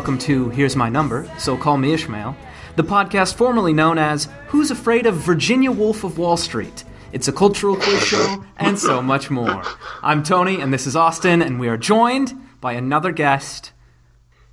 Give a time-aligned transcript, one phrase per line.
[0.00, 2.34] welcome to Here's My Number, so call me Ishmael,
[2.74, 6.84] the podcast formerly known as Who's Afraid of Virginia Woolf of Wall Street?
[7.12, 9.62] It's a cultural quiz show, and so much more.
[10.02, 13.72] I'm Tony, and this is Austin, and we are joined by another guest,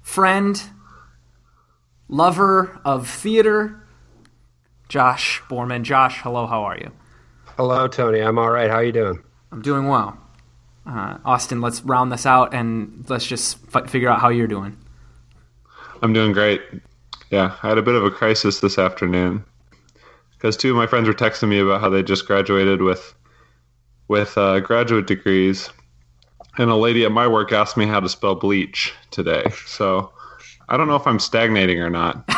[0.01, 0.61] friend,
[2.09, 3.87] lover of theater,
[4.89, 5.83] Josh Borman.
[5.83, 6.91] Josh, hello, how are you?
[7.55, 8.19] Hello, Tony.
[8.19, 8.69] I'm all right.
[8.69, 9.23] How are you doing?
[9.53, 10.17] I'm doing well.
[10.85, 14.75] Uh, Austin, let's round this out and let's just f- figure out how you're doing.
[16.01, 16.61] I'm doing great.
[17.29, 19.43] Yeah, I had a bit of a crisis this afternoon
[20.31, 23.13] because two of my friends were texting me about how they just graduated with
[24.07, 25.69] with uh, graduate degrees,
[26.57, 29.43] and a lady at my work asked me how to spell bleach today.
[29.65, 30.11] So
[30.69, 32.23] I don't know if I'm stagnating or not.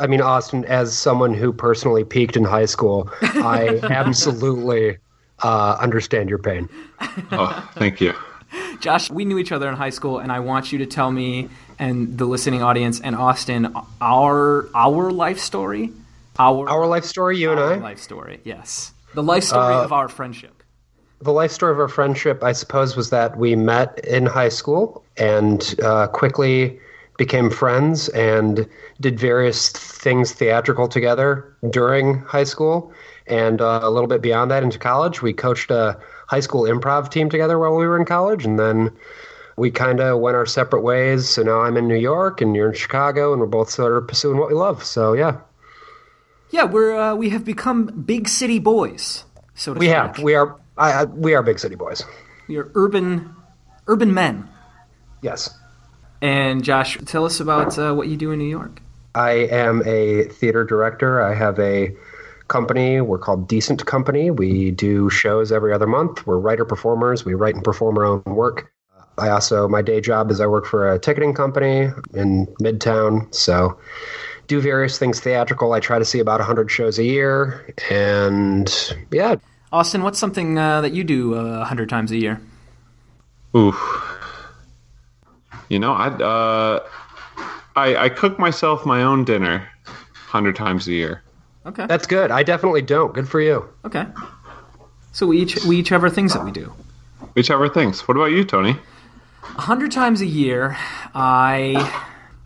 [0.00, 4.98] I mean, Austin, as someone who personally peaked in high school, I absolutely
[5.42, 6.68] uh, understand your pain.
[7.32, 8.14] Oh, thank you.
[8.80, 11.48] Josh, we knew each other in high school, and I want you to tell me
[11.82, 15.90] and the listening audience and Austin our our life story.
[16.38, 17.74] Our, Our life story, you and I.
[17.76, 18.92] life story, yes.
[19.12, 20.62] The life story Uh, of our friendship.
[21.20, 25.04] The life story of our friendship, I suppose, was that we met in high school
[25.18, 26.80] and uh, quickly
[27.18, 28.66] became friends and
[28.98, 29.68] did various
[30.04, 32.92] things theatrical together during high school.
[33.26, 37.10] And uh, a little bit beyond that into college, we coached a high school improv
[37.10, 38.46] team together while we were in college.
[38.46, 38.90] And then
[39.56, 41.28] we kind of went our separate ways.
[41.28, 44.08] So now I'm in New York and you're in Chicago, and we're both sort of
[44.08, 44.82] pursuing what we love.
[44.84, 45.38] So, yeah.
[46.50, 49.24] Yeah, we're uh, we have become big city boys.
[49.54, 49.96] So to We speak.
[49.96, 50.18] have.
[50.18, 50.56] We are.
[50.76, 52.02] I, I, we are big city boys.
[52.48, 53.34] we are urban
[53.86, 54.48] urban men.
[55.22, 55.50] Yes.
[56.20, 58.80] And Josh, tell us about uh, what you do in New York.
[59.14, 61.20] I am a theater director.
[61.20, 61.94] I have a
[62.48, 63.00] company.
[63.00, 64.30] We're called Decent Company.
[64.30, 66.26] We do shows every other month.
[66.26, 67.24] We're writer performers.
[67.24, 68.71] We write and perform our own work.
[69.18, 73.32] I also, my day job is I work for a ticketing company in Midtown.
[73.34, 73.78] So,
[74.46, 75.72] do various things theatrical.
[75.72, 77.72] I try to see about 100 shows a year.
[77.90, 79.36] And yeah,
[79.72, 82.40] Austin, what's something uh, that you do uh, a hundred times a year?
[83.56, 83.74] Ooh.
[85.70, 86.86] You know, I uh,
[87.74, 89.66] I I cook myself my own dinner
[90.26, 91.22] hundred times a year.
[91.64, 91.86] Okay.
[91.86, 92.30] that's good.
[92.30, 93.14] I definitely don't.
[93.14, 93.66] Good for you.
[93.84, 94.04] Okay.
[95.12, 96.72] So we each we each have our things that we do.
[97.34, 98.06] Whichever things.
[98.06, 98.76] What about you, Tony?
[99.42, 100.76] A hundred times a year,
[101.14, 101.74] I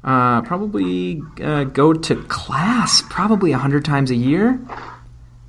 [0.03, 4.59] uh, probably uh, go to class probably a hundred times a year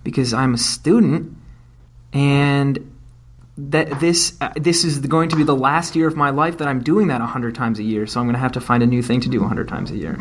[0.04, 1.36] because I'm a student,
[2.14, 2.94] and
[3.58, 6.68] that this uh, this is going to be the last year of my life that
[6.68, 8.06] I'm doing that a hundred times a year.
[8.06, 9.90] So I'm going to have to find a new thing to do a hundred times
[9.90, 10.18] a year.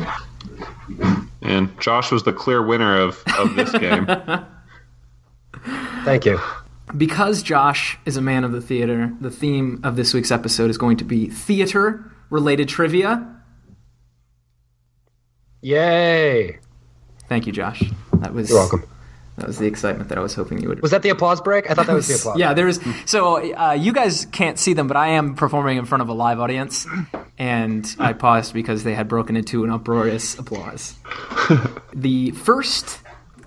[1.43, 4.07] And Josh was the clear winner of, of this game.
[6.05, 6.41] Thank you.
[6.97, 10.79] Because Josh is a man of the theater, the theme of this week's episode is
[10.79, 13.35] going to be theater related trivia.
[15.63, 16.59] Yay.
[17.29, 17.83] Thank you, Josh.
[18.15, 18.85] That was You're welcome.
[19.37, 20.81] That was the excitement that I was hoping you would.
[20.81, 21.71] Was that the applause break?
[21.71, 22.39] I thought that was the applause.
[22.39, 22.81] Yeah, there is.
[23.05, 26.15] So uh, you guys can't see them, but I am performing in front of a
[26.15, 26.87] live audience,
[27.37, 30.95] and I paused because they had broken into an uproarious applause.
[31.95, 33.01] the first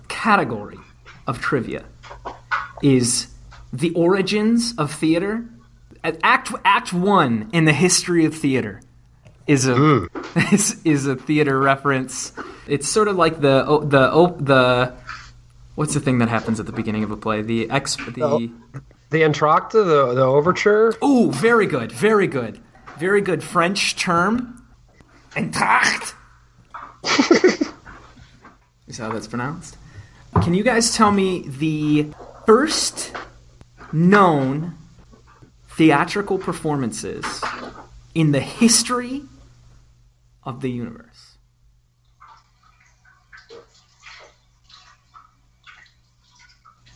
[0.06, 0.78] category
[1.26, 1.84] of trivia
[2.82, 3.28] is
[3.72, 5.44] the origins of theater.
[6.02, 8.80] Act Act One in the history of theater
[9.46, 10.04] is a hmm.
[10.52, 12.32] is, is a theater reference.
[12.66, 14.94] It's sort of like the oh, the oh, the
[15.74, 17.42] what's the thing that happens at the beginning of a play?
[17.42, 18.50] The ex the
[19.10, 20.94] The entr'acte, the, the overture.
[21.02, 22.60] oh, very good, very good,
[22.98, 24.56] very good French term.
[25.32, 26.14] Entracht.
[28.86, 29.76] is that how that's pronounced.
[30.42, 32.12] Can you guys tell me the
[32.46, 33.12] first
[33.92, 34.74] known
[35.68, 37.42] theatrical performances
[38.14, 39.22] in the history
[40.44, 41.36] of the universe?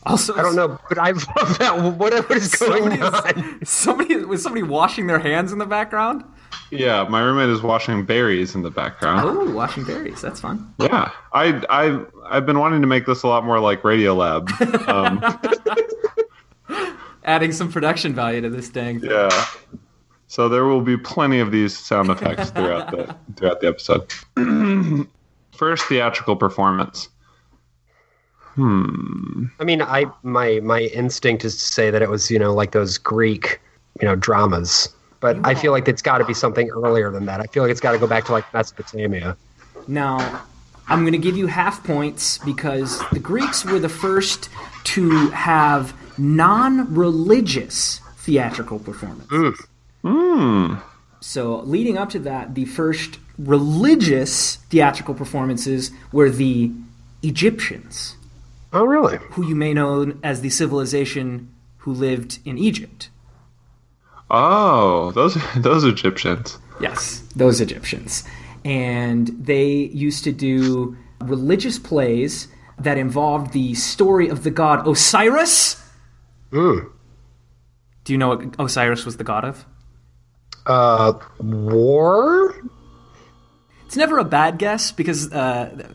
[0.05, 1.77] Also, I don't know, but I love that.
[1.97, 3.65] Whatever is going somebody, on.
[3.65, 6.23] somebody was somebody washing their hands in the background.
[6.71, 9.21] Yeah, my roommate is washing berries in the background.
[9.27, 10.21] Oh, washing berries.
[10.21, 10.73] That's fun.
[10.79, 14.49] Yeah, I I I've been wanting to make this a lot more like Radiolab.
[14.87, 15.21] Um,
[17.25, 18.99] Adding some production value to this dang.
[18.99, 19.09] thing.
[19.09, 19.45] yeah.
[20.27, 24.13] So there will be plenty of these sound effects throughout the throughout the episode.
[25.57, 27.09] First theatrical performance.
[28.55, 29.45] Hmm.
[29.59, 32.71] I mean, I my my instinct is to say that it was you know like
[32.71, 33.59] those Greek
[34.01, 34.89] you know dramas,
[35.19, 37.39] but I feel like it's got to be something earlier than that.
[37.39, 39.37] I feel like it's got to go back to like Mesopotamia.
[39.87, 40.43] Now,
[40.87, 44.49] I'm going to give you half points because the Greeks were the first
[44.85, 49.59] to have non religious theatrical performance.
[50.03, 50.75] Hmm.
[51.21, 56.71] So, leading up to that, the first religious theatrical performances were the
[57.23, 58.15] Egyptians,
[58.71, 59.17] Oh, really?
[59.31, 63.09] who you may know as the civilization who lived in Egypt.
[64.29, 66.57] Oh, those those Egyptians.
[66.81, 68.23] Yes, those Egyptians.
[68.63, 72.47] And they used to do religious plays
[72.79, 75.81] that involved the story of the god Osiris.
[76.51, 76.89] Mm.
[78.03, 79.65] Do you know what Osiris was the god of?
[80.65, 82.55] Uh, war?
[83.85, 85.87] It's never a bad guess because uh,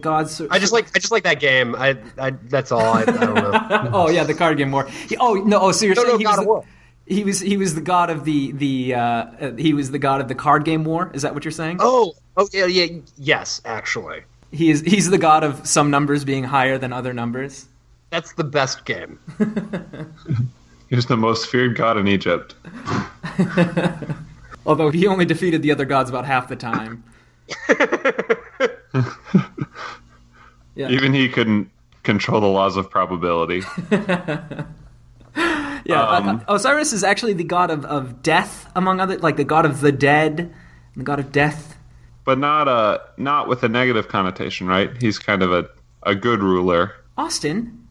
[0.00, 0.40] gods.
[0.50, 1.74] I just like I just like that game.
[1.76, 2.80] I, I that's all.
[2.80, 3.90] I, I don't know.
[3.92, 4.86] oh yeah, the card game war.
[4.86, 5.60] He- Oh no!
[5.60, 6.64] Oh, so you're No, saying no, he God was of the, War.
[7.06, 10.20] He was he was the god of the the uh, uh, he was the god
[10.20, 11.10] of the card game war.
[11.14, 11.78] Is that what you're saying?
[11.80, 12.86] Oh, oh yeah, yeah,
[13.18, 14.22] yes, actually,
[14.52, 17.66] He is he's the god of some numbers being higher than other numbers.
[18.10, 19.18] that's the best game.
[20.90, 22.54] He's the most feared god in Egypt.
[24.66, 27.02] Although he only defeated the other gods about half the time.
[30.76, 30.88] yeah.
[30.88, 31.70] Even he couldn't
[32.04, 33.62] control the laws of probability.
[35.84, 39.44] Yeah, Um, uh, Osiris is actually the god of, of death, among other, like the
[39.44, 40.52] god of the dead,
[40.96, 41.76] the god of death.
[42.24, 44.90] but not uh not with a negative connotation, right?
[45.00, 45.68] He's kind of a,
[46.02, 47.86] a good ruler Austin,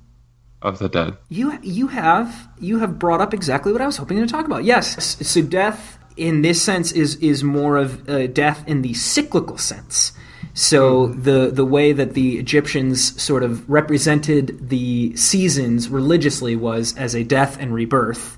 [0.62, 1.18] of the dead.
[1.30, 4.64] you you have you have brought up exactly what I was hoping to talk about.
[4.64, 9.58] Yes, so death in this sense is is more of uh, death in the cyclical
[9.58, 10.14] sense.
[10.54, 11.22] So hmm.
[11.24, 17.24] the the way that the Egyptians sort of represented the seasons religiously was as a
[17.24, 18.38] death and rebirth.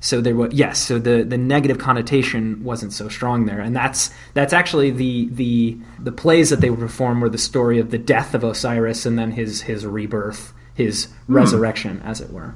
[0.00, 0.78] So there was yes.
[0.80, 5.78] So the, the negative connotation wasn't so strong there, and that's that's actually the the
[6.00, 9.18] the plays that they would perform were the story of the death of Osiris and
[9.18, 11.34] then his his rebirth, his hmm.
[11.34, 12.54] resurrection, as it were.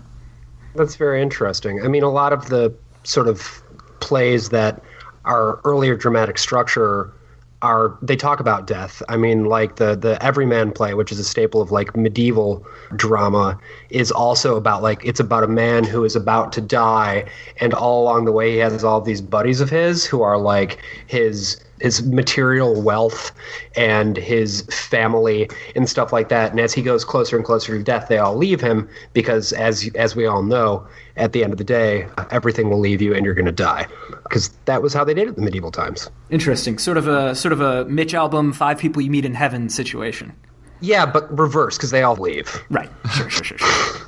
[0.75, 1.83] That's very interesting.
[1.83, 3.63] I mean, a lot of the sort of
[4.01, 4.83] plays that
[5.25, 7.13] are earlier dramatic structure
[7.62, 9.03] are they talk about death.
[9.08, 13.58] I mean, like the the Everyman play, which is a staple of like medieval drama,
[13.91, 17.25] is also about like it's about a man who is about to die,
[17.61, 20.79] and all along the way he has all these buddies of his who are like
[21.06, 23.32] his his material wealth
[23.76, 26.50] and his family and stuff like that.
[26.50, 29.91] And as he goes closer and closer to death, they all leave him because, as
[29.94, 30.87] as we all know,
[31.17, 33.87] at the end of the day, everything will leave you and you're going to die.
[34.28, 36.11] Because that was how they did it in the medieval times.
[36.31, 39.69] Interesting, sort of a sort of a Mitch Albom, five people you meet in heaven
[39.69, 40.32] situation.
[40.81, 42.62] Yeah, but reverse because they all leave.
[42.70, 42.90] Right.
[43.14, 43.31] Sure.
[43.31, 43.44] Sure.
[43.44, 43.58] Sure.
[43.58, 44.06] Sure.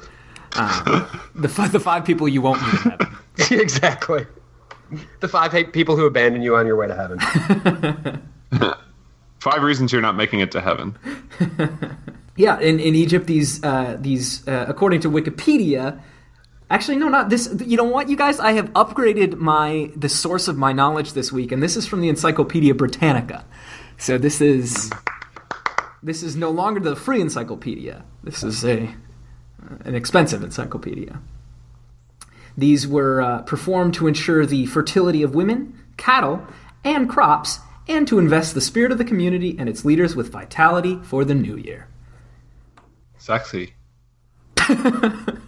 [0.54, 3.16] Uh, the fi- the five people you won't meet in heaven.
[3.60, 4.26] exactly.
[5.20, 8.22] The five hate people who abandon you on your way to heaven.
[9.40, 10.98] Five reasons you're not making it to heaven.
[12.38, 16.00] Yeah, in, in Egypt, these uh, these uh, according to Wikipedia,
[16.70, 17.54] actually no, not this.
[17.64, 18.40] You know what, you guys?
[18.40, 22.00] I have upgraded my the source of my knowledge this week, and this is from
[22.00, 23.44] the Encyclopedia Britannica.
[23.96, 24.90] So this is
[26.02, 28.04] this is no longer the free encyclopedia.
[28.22, 28.94] This is a
[29.84, 31.20] an expensive encyclopedia.
[32.56, 36.46] These were uh, performed to ensure the fertility of women, cattle,
[36.84, 41.00] and crops, and to invest the spirit of the community and its leaders with vitality
[41.02, 41.86] for the new year.
[43.18, 43.74] Sexy.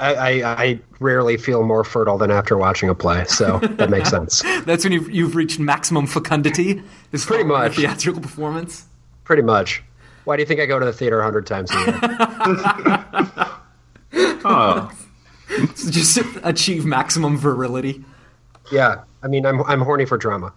[0.00, 4.08] I, I, I rarely feel more fertile than after watching a play, so that makes
[4.16, 4.42] sense.
[4.64, 6.82] That's when you've, you've reached maximum fecundity.
[7.12, 7.76] Is Pretty following a much.
[7.76, 8.86] theatrical performance.
[9.24, 9.82] Pretty much.
[10.24, 13.46] Why do you think I go to the theater a hundred times a year?
[14.42, 14.90] Oh,
[15.50, 18.04] It's just achieve maximum virility.
[18.72, 20.52] yeah, I mean, I'm I'm horny for drama.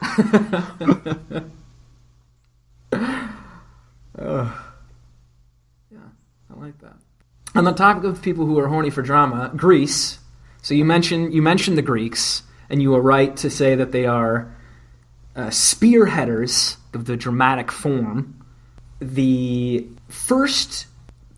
[2.91, 4.49] Uh,
[5.91, 5.99] yeah,
[6.49, 6.95] I like that.
[7.55, 10.19] On the topic of people who are horny for drama, Greece.
[10.61, 14.05] So you mentioned you mentioned the Greeks, and you were right to say that they
[14.05, 14.55] are
[15.35, 18.39] uh, spearheaders of the dramatic form.
[18.99, 20.87] The first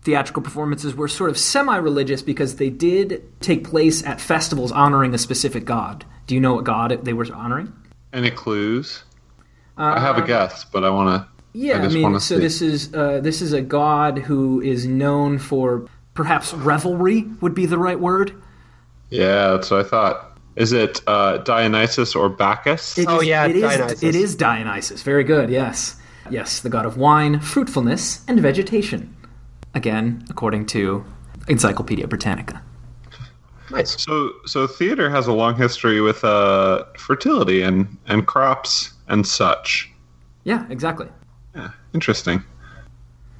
[0.02, 5.18] theatrical performances were sort of semi-religious because they did take place at festivals honoring a
[5.18, 6.04] specific god.
[6.28, 7.72] Do you know what god they were honoring?
[8.16, 9.02] any clues?
[9.76, 11.28] I have a guess, but I want to.
[11.52, 12.40] Yeah, I I, mean, so see.
[12.40, 17.66] this is uh, this is a god who is known for perhaps revelry would be
[17.66, 18.32] the right word.
[19.10, 20.38] Yeah, that's what I thought.
[20.56, 22.98] Is it uh, Dionysus or Bacchus?
[22.98, 24.02] It Oh, is- yeah, it is, Dionysus.
[24.02, 25.02] It is Dionysus.
[25.02, 25.50] Very good.
[25.50, 25.96] Yes,
[26.30, 29.14] yes, the god of wine, fruitfulness, and vegetation.
[29.74, 31.04] Again, according to
[31.48, 32.62] Encyclopedia Britannica.
[33.70, 34.00] Nice.
[34.02, 39.90] So, so theater has a long history with uh, fertility and and crops and such.
[40.44, 41.08] Yeah, exactly.
[41.54, 42.42] Yeah, interesting.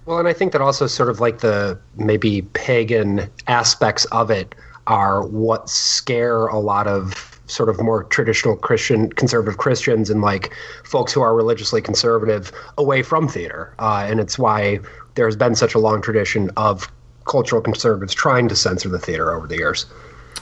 [0.06, 4.54] Well, and I think that also sort of like the maybe pagan aspects of it
[4.86, 10.54] are what scare a lot of sort of more traditional Christian, conservative Christians and like
[10.84, 13.74] folks who are religiously conservative away from theater.
[13.80, 14.78] Uh, and it's why
[15.16, 16.90] there's been such a long tradition of
[17.24, 19.86] cultural conservatives trying to censor the theater over the years.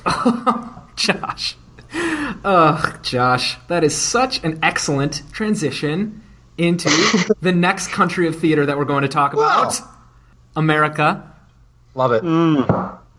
[0.97, 1.57] Josh.
[2.45, 6.23] Ugh, Josh, that is such an excellent transition
[6.59, 6.89] into
[7.41, 9.89] the next country of theater that we're going to talk about Wow.
[10.57, 11.31] America.
[11.95, 12.23] Love it.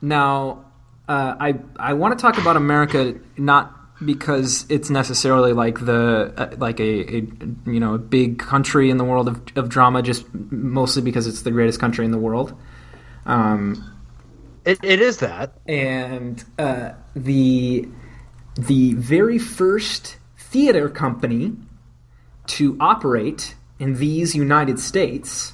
[0.01, 0.65] Now,
[1.07, 3.71] uh, I I want to talk about America not
[4.05, 7.27] because it's necessarily like the uh, like a, a
[7.65, 11.43] you know a big country in the world of, of drama, just mostly because it's
[11.43, 12.53] the greatest country in the world.
[13.25, 13.91] Um,
[14.65, 15.53] It, it is that.
[15.67, 17.87] and uh, the
[18.55, 21.53] the very first theater company
[22.47, 25.53] to operate in these United States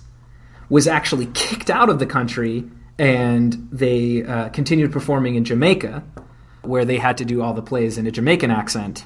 [0.70, 2.64] was actually kicked out of the country,
[2.98, 6.04] and they uh, continued performing in Jamaica,
[6.62, 9.06] where they had to do all the plays in a Jamaican accent.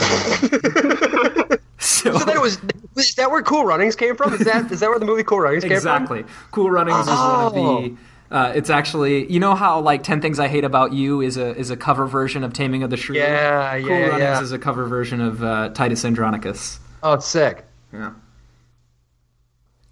[0.00, 0.08] Um,
[1.78, 2.58] so, So then it was.
[2.96, 4.32] Is that where Cool Runnings came from?
[4.34, 5.76] Is that is that where the movie Cool Runnings came from?
[5.76, 6.24] exactly.
[6.50, 7.60] Cool Runnings is one of the.
[7.60, 7.98] Oh.
[8.28, 11.54] Uh, it's actually you know how like Ten Things I Hate About You is a
[11.56, 13.16] is a cover version of Taming of the Shrew.
[13.16, 13.80] Yeah, yeah.
[13.80, 14.42] Cool yeah, Runnings yeah.
[14.42, 16.80] is a cover version of uh, Titus Andronicus.
[17.00, 17.08] From?
[17.10, 17.64] Oh, it's sick.
[17.92, 18.12] Yeah.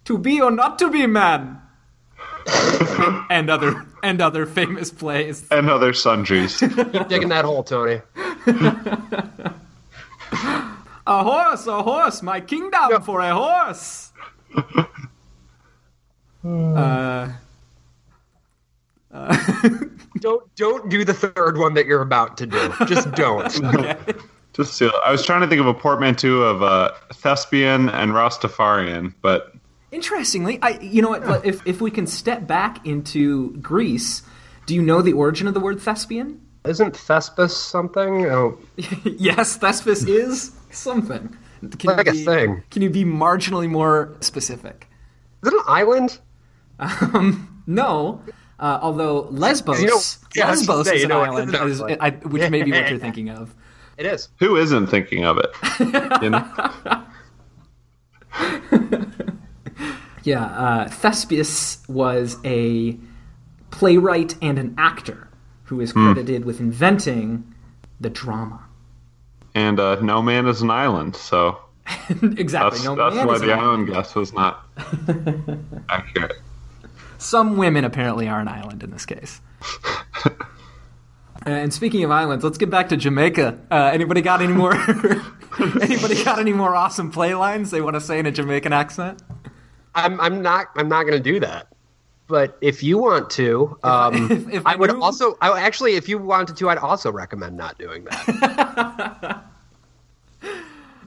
[0.07, 1.61] To be or not to be man.
[2.47, 5.47] and, and other and other famous plays.
[5.51, 6.59] and other sundries.
[7.09, 8.01] Digging that hole, Tony.
[11.07, 14.11] A horse, a horse, my kingdom for a horse.
[16.43, 17.29] uh,
[20.21, 22.73] Don't don't do the third one that you're about to do.
[22.87, 23.53] Just don't.
[24.55, 24.93] Just steal.
[25.05, 29.53] I was trying to think of a portmanteau of uh, thespian and Rastafarian, but
[29.91, 31.45] interestingly, I you know what?
[31.45, 34.23] If if we can step back into Greece,
[34.67, 36.41] do you know the origin of the word thespian?
[36.65, 38.27] Isn't Thespis something?
[38.27, 38.57] Oh,
[39.05, 41.37] yes, Thespis is something.
[41.79, 42.63] Can Like you a be- thing.
[42.71, 44.87] Can you be marginally more specific?
[45.43, 46.19] is it an island?
[46.79, 48.23] Um, no.
[48.59, 50.01] Uh, although Lesbos, You know-
[50.35, 51.83] yeah, Lesbos say, is an know, island, is.
[51.83, 53.55] I, which may be what you're thinking of.
[53.97, 54.29] It is.
[54.39, 55.51] who isn't thinking of it?
[56.23, 56.45] You know?
[60.25, 62.97] Yeah, uh, Thespius was a
[63.71, 65.29] playwright and an actor
[65.65, 67.55] who is credited with inventing
[68.01, 68.65] the drama.
[69.55, 71.59] And uh, no man is an island, so
[72.09, 72.71] exactly.
[72.79, 74.67] that's, no that's man why is the an island guess was not
[75.91, 76.37] accurate.
[77.19, 79.41] Some women apparently are an island in this case.
[81.47, 83.59] And speaking of islands, let's get back to Jamaica.
[83.71, 84.75] Uh, anybody got any more?
[85.81, 89.23] anybody got any more awesome play lines they want to say in a Jamaican accent?
[89.95, 91.69] I'm I'm not I'm not going to do that.
[92.27, 95.37] But if you want to, um, if- if I would you- also.
[95.43, 99.45] I, actually, if you wanted to, I'd also recommend not doing that.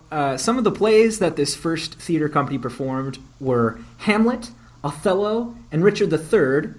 [0.09, 4.51] Uh, some of the plays that this first theater company performed were Hamlet,
[4.81, 6.73] Othello, and Richard III,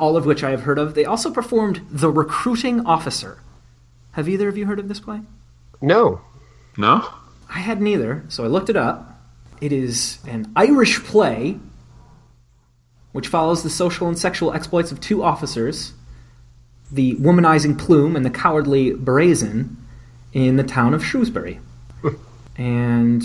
[0.00, 0.94] all of which I have heard of.
[0.94, 3.38] They also performed The Recruiting Officer.
[4.12, 5.20] Have either of you heard of this play?
[5.80, 6.22] no.
[6.76, 7.08] No?
[7.52, 9.20] I had neither, so I looked it up.
[9.60, 11.58] It is an Irish play
[13.12, 15.92] which follows the social and sexual exploits of two officers,
[16.92, 19.76] the womanizing Plume and the cowardly Brazen,
[20.32, 21.60] in the town of Shrewsbury.
[22.56, 23.24] and,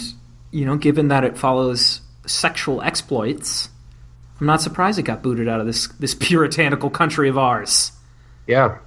[0.51, 3.69] you know, given that it follows sexual exploits,
[4.39, 7.91] I'm not surprised it got booted out of this, this puritanical country of ours.
[8.47, 8.77] Yeah.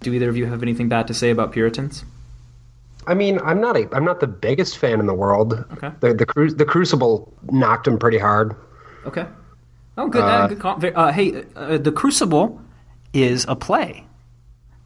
[0.00, 2.04] Do either of you have anything bad to say about Puritans?
[3.06, 5.64] I mean, I'm not a I'm not the biggest fan in the world.
[5.72, 5.90] Okay.
[6.00, 8.54] The the, cru- the Crucible knocked him pretty hard.
[9.04, 9.26] Okay.
[9.98, 10.22] Oh, good.
[10.22, 10.80] Uh, Uh, good call.
[10.94, 12.60] Uh, hey, uh, The Crucible
[13.12, 14.06] is a play.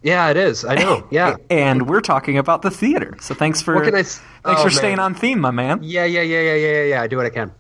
[0.03, 0.65] Yeah, it is.
[0.65, 1.07] I know.
[1.11, 1.37] Yeah.
[1.51, 3.15] And we're talking about the theater.
[3.21, 4.71] So thanks for What can I thanks oh, for man.
[4.71, 5.81] staying on theme, my man.
[5.83, 7.03] yeah, yeah, yeah, yeah, yeah, yeah, yeah.
[7.03, 7.53] I do what I can.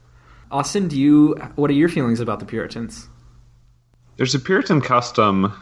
[0.50, 3.08] Austin, do you what are your feelings about the Puritans?
[4.16, 5.52] There's a Puritan custom.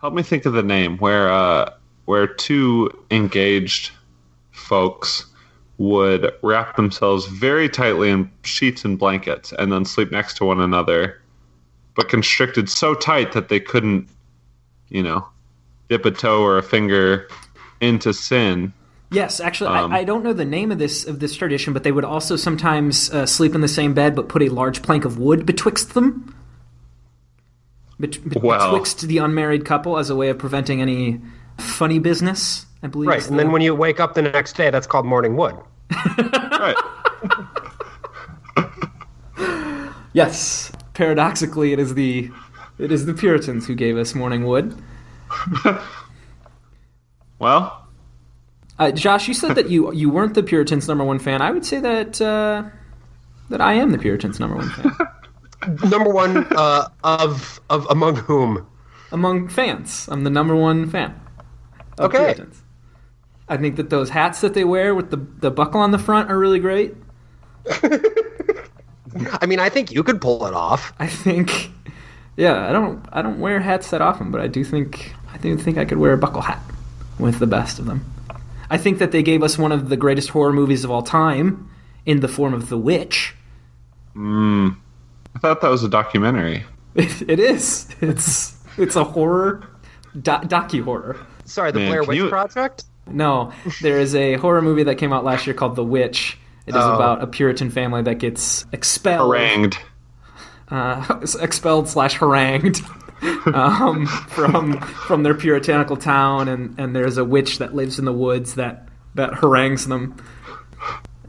[0.00, 1.70] Help me think of the name where uh,
[2.04, 3.90] where two engaged
[4.52, 5.26] folks
[5.78, 10.60] would wrap themselves very tightly in sheets and blankets and then sleep next to one
[10.60, 11.20] another,
[11.94, 14.08] but constricted so tight that they couldn't,
[14.88, 15.26] you know,
[15.88, 17.28] dip a toe or a finger
[17.80, 18.72] into sin.
[19.10, 21.84] Yes, actually, Um, I, I don't know the name of this of this tradition, but
[21.84, 25.04] they would also sometimes uh, sleep in the same bed, but put a large plank
[25.04, 26.34] of wood betwixt them,
[28.00, 28.70] Bet- bet- Wow.
[28.72, 31.20] betwixt the unmarried couple, as a way of preventing any
[31.58, 32.66] funny business.
[32.82, 33.08] I believe.
[33.08, 35.54] Right, and the- then when you wake up the next day, that's called morning wood.
[36.58, 36.76] Right.
[40.12, 42.30] Yes, paradoxically, it is the
[42.78, 44.74] it is the Puritans who gave us morning wood.
[47.38, 47.85] Well,
[48.78, 51.40] Uh, Josh, you said that you you weren't the Puritans' number one fan.
[51.42, 52.64] I would say that uh,
[53.48, 54.92] that I am the Puritans' number one fan
[55.90, 58.66] Number one uh, of of among whom?
[59.12, 60.08] among fans.
[60.10, 61.18] I'm the number one fan.
[61.98, 62.34] Of Okay.
[62.34, 62.62] Puritans.
[63.48, 66.30] I think that those hats that they wear with the the buckle on the front
[66.30, 66.94] are really great.
[69.40, 70.92] I mean, I think you could pull it off.
[70.98, 71.70] I think,
[72.36, 75.56] yeah, I don't I don't wear hats that often, but I do think I do
[75.56, 76.60] think I could wear a buckle hat
[77.18, 78.04] with the best of them.
[78.70, 81.70] I think that they gave us one of the greatest horror movies of all time
[82.04, 83.34] in the form of The Witch.
[84.16, 86.64] I thought that was a documentary.
[86.94, 87.88] It, it is.
[88.00, 89.66] It's it's a horror
[90.14, 91.16] do- docu horror.
[91.44, 92.84] Sorry, the Man, Blair Witch you- Project.
[93.08, 96.36] No, there is a horror movie that came out last year called The Witch.
[96.66, 96.94] It is Oh.
[96.96, 99.32] about a Puritan family that gets expelled.
[99.32, 99.78] Harangued.
[100.70, 102.80] uh, expelled slash harangued
[103.54, 108.12] um, from from their puritanical town, and, and there's a witch that lives in the
[108.12, 110.16] woods that that harangues them.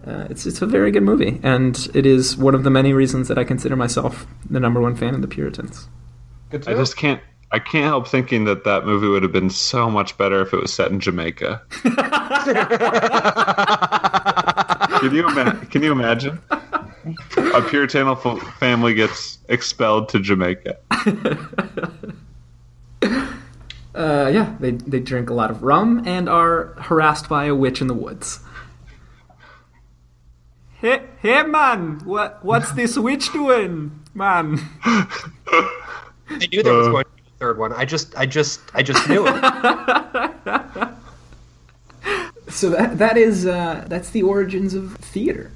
[0.06, 3.28] Uh, it's it's a very good movie, and it is one of the many reasons
[3.28, 5.90] that I consider myself the number one fan of the Puritans.
[6.50, 7.22] Good I just can't.
[7.52, 10.62] I can't help thinking that that movie would have been so much better if it
[10.62, 11.62] was set in Jamaica.
[15.00, 16.40] can you ima- Can you imagine?
[17.38, 20.78] A puritanical f- family gets expelled to Jamaica.
[23.96, 27.82] Uh, yeah, they they drink a lot of rum and are harassed by a witch
[27.82, 28.42] in the woods.
[30.80, 32.02] Hey, hey, man!
[32.06, 34.60] What what's this witch doing, man?
[34.84, 35.08] I
[36.52, 36.92] knew there was Uh.
[36.92, 37.74] going to be a third one.
[37.74, 39.44] I just, I just, I just knew it.
[42.50, 45.52] So that that is uh, that's the origins of theater,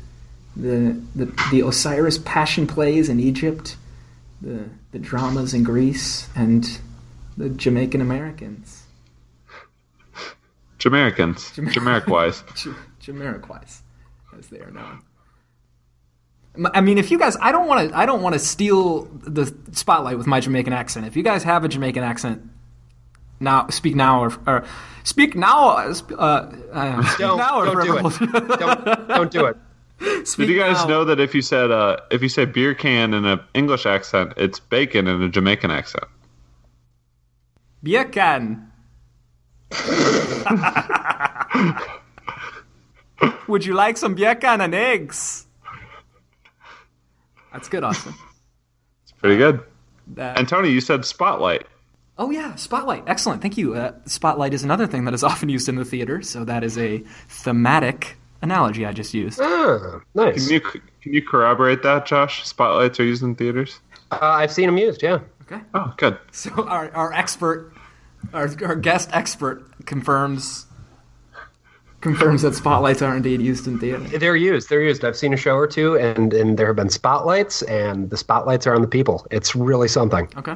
[0.55, 3.77] the the the Osiris Passion plays in Egypt,
[4.41, 6.79] the the dramas in Greece, and
[7.37, 8.83] the Jamaican Americans,
[10.77, 12.43] Jamaicans, Jamaic-wise.
[12.55, 12.71] J-
[14.37, 15.01] as they are known.
[16.73, 19.53] I mean, if you guys, I don't want to, I don't want to steal the
[19.71, 21.05] spotlight with my Jamaican accent.
[21.05, 22.41] If you guys have a Jamaican accent,
[23.39, 24.65] now speak now or, or
[25.03, 25.69] speak now.
[25.69, 28.59] Uh, uh, uh, speak Don't, now or don't do it.
[28.59, 29.57] Don't, don't do it.
[30.23, 30.87] Speak Did you guys now.
[30.87, 34.33] know that if you said uh, if you say beer can in an English accent,
[34.37, 36.05] it's bacon in a Jamaican accent?
[37.83, 38.71] Beer can.
[43.47, 45.45] Would you like some beer can and eggs?
[47.53, 48.13] That's good, Austin.
[49.03, 49.61] It's pretty good.
[50.15, 51.67] That- And Tony, you said spotlight.
[52.17, 53.03] oh yeah, spotlight.
[53.07, 53.41] Excellent.
[53.41, 53.75] Thank you.
[53.75, 56.77] Uh, spotlight is another thing that is often used in the theater, so that is
[56.77, 59.39] a thematic analogy I just used.
[59.41, 60.47] Ah, nice.
[60.47, 62.45] Can you can you corroborate that, Josh?
[62.47, 63.79] Spotlights are used in theaters.
[64.11, 65.01] Uh, I've seen them used.
[65.01, 65.19] Yeah.
[65.43, 65.61] Okay.
[65.73, 66.17] Oh, good.
[66.31, 67.73] So our, our expert,
[68.33, 70.65] our, our guest expert confirms
[72.01, 73.99] confirms that spotlights are indeed used in theater.
[74.17, 74.69] They're used.
[74.69, 75.05] They're used.
[75.05, 78.65] I've seen a show or two, and, and there have been spotlights, and the spotlights
[78.65, 79.27] are on the people.
[79.29, 80.27] It's really something.
[80.35, 80.55] Okay.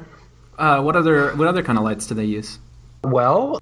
[0.57, 2.59] Uh, what other what other kind of lights do they use?
[3.03, 3.59] Well,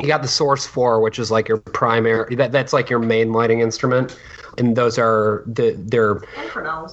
[0.00, 2.36] you got the Source Four, which is like your primary.
[2.36, 4.18] That that's like your main lighting instrument,
[4.58, 6.20] and those are the they're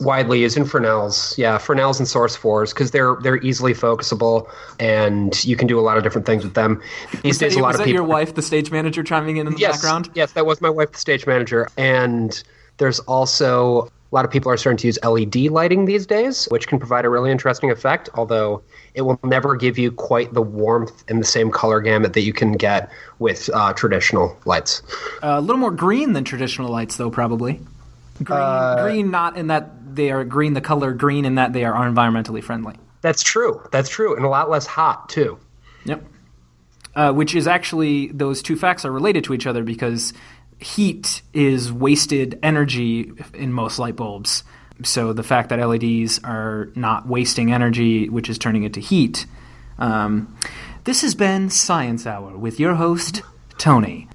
[0.01, 1.37] widely used in Fresnels.
[1.37, 5.81] Yeah, Fresnels and Source Fours because they're they're easily focusable, and you can do a
[5.81, 6.81] lot of different things with them.
[7.21, 8.01] These days, a lot was of that people.
[8.01, 10.09] your wife, the stage manager, chiming in in the yes, background?
[10.13, 11.69] Yes, that was my wife, the stage manager.
[11.77, 12.41] And
[12.77, 16.67] there's also a lot of people are starting to use LED lighting these days, which
[16.67, 18.61] can provide a really interesting effect, although
[18.95, 22.33] it will never give you quite the warmth and the same color gamut that you
[22.33, 24.81] can get with uh, traditional lights.
[25.23, 27.59] Uh, a little more green than traditional lights, though, probably.
[28.23, 30.53] Green, Uh, green, not in that they are green.
[30.53, 32.75] The color green in that they are environmentally friendly.
[33.01, 33.61] That's true.
[33.71, 34.15] That's true.
[34.15, 35.37] And a lot less hot, too.
[35.85, 36.05] Yep.
[36.95, 40.13] Uh, which is actually those two facts are related to each other because
[40.59, 44.43] heat is wasted energy in most light bulbs.
[44.81, 49.25] So the fact that LEDs are not wasting energy, which is turning it to heat.
[49.77, 50.35] Um,
[50.83, 53.21] this has been Science Hour with your host
[53.57, 54.07] Tony.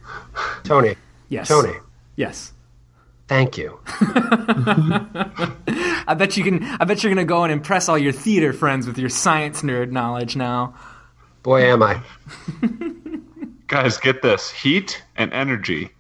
[0.65, 0.97] Tony.
[1.29, 1.49] Yes.
[1.49, 1.75] Tony.
[2.17, 2.53] Yes.
[3.29, 3.79] Thank you.
[6.07, 6.65] I bet you can.
[6.65, 9.91] I bet you're gonna go and impress all your theater friends with your science nerd
[9.91, 10.75] knowledge now.
[11.43, 12.01] Boy, am I.
[13.67, 15.91] Guys, get this: heat and energy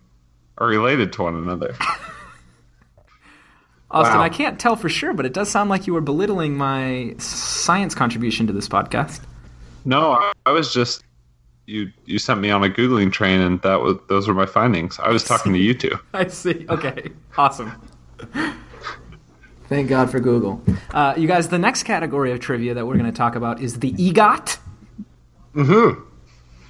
[0.57, 1.77] are related to one another.
[3.91, 4.23] Austin, Wow.
[4.23, 7.95] I can't tell for sure, but it does sound like you were belittling my science
[7.95, 9.21] contribution to this podcast.
[9.85, 11.03] No, I, I was just
[11.67, 11.91] you.
[12.05, 14.99] You sent me on a googling train, and that was those were my findings.
[14.99, 15.99] I was talking to you two.
[16.13, 16.67] I see.
[16.69, 17.11] Okay.
[17.39, 17.73] Awesome.
[19.69, 20.63] Thank God for Google.
[20.93, 23.81] Uh, you guys, the next category of trivia that we're going to talk about is
[23.81, 24.59] the EGOT,
[25.55, 26.01] Mm-hmm.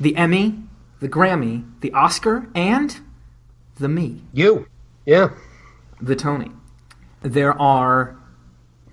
[0.00, 0.54] the Emmy,
[1.00, 2.98] the Grammy, the Oscar, and
[3.78, 4.66] the me, You.
[5.06, 5.30] Yeah.
[6.00, 6.50] the Tony.
[7.22, 8.16] There are.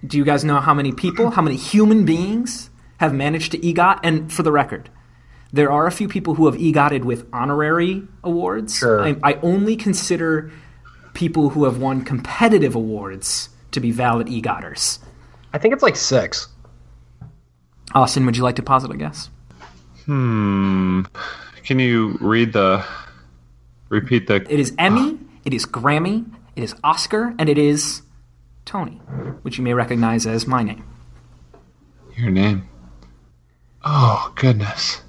[0.06, 4.00] Do you guys know how many people, how many human beings have managed to EGOT?
[4.04, 4.90] And for the record,
[5.52, 8.76] there are a few people who have EGOTed with honorary awards.
[8.78, 9.04] Sure.
[9.04, 10.52] I, I only consider
[11.14, 15.00] people who have won competitive awards to be valid EGOTers.
[15.54, 16.50] I think it's like six.
[17.94, 19.30] Austin, would you like to posit a guess?
[20.06, 21.04] Hmm.
[21.64, 22.86] Can you read the
[23.90, 28.02] repeat the It is Emmy, it is Grammy, it is Oscar, and it is
[28.66, 28.96] Tony,
[29.44, 30.84] which you may recognize as my name.
[32.18, 32.68] your name?
[33.84, 35.02] Oh goodness.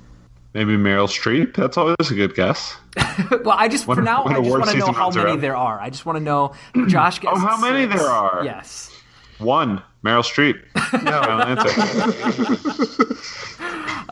[0.54, 1.54] Maybe Meryl Streep.
[1.54, 2.76] That's always a good guess.
[3.44, 5.40] well, I just for now I just want to know how many around.
[5.40, 5.78] there are.
[5.80, 6.54] I just want to know.
[6.86, 8.00] Josh gets Oh, how many six.
[8.02, 8.42] there are?
[8.44, 8.90] Yes.
[9.38, 9.82] One.
[10.04, 10.62] Meryl Streep.
[11.02, 13.06] Final answer.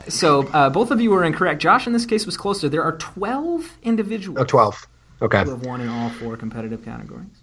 [0.07, 1.59] So uh, both of you were incorrect.
[1.61, 2.69] Josh, in this case, was closer.
[2.69, 4.87] There are twelve individuals Oh, 12.
[5.23, 5.43] Okay.
[5.43, 7.41] who have won in all four competitive categories.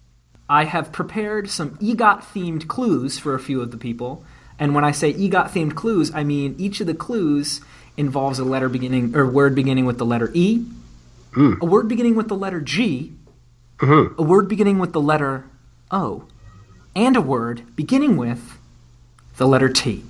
[0.48, 4.24] I have prepared some EGOT themed clues for a few of the people.
[4.59, 7.61] And when I say EGOT themed clues, I mean each of the clues
[7.96, 10.64] involves a letter beginning or word beginning with the letter E,
[11.33, 11.55] hmm.
[11.61, 13.12] a word beginning with the letter G,
[13.78, 14.07] hmm.
[14.18, 15.44] a word beginning with the letter
[15.90, 16.24] O,
[16.94, 18.59] and a word beginning with
[19.37, 20.05] the letter T.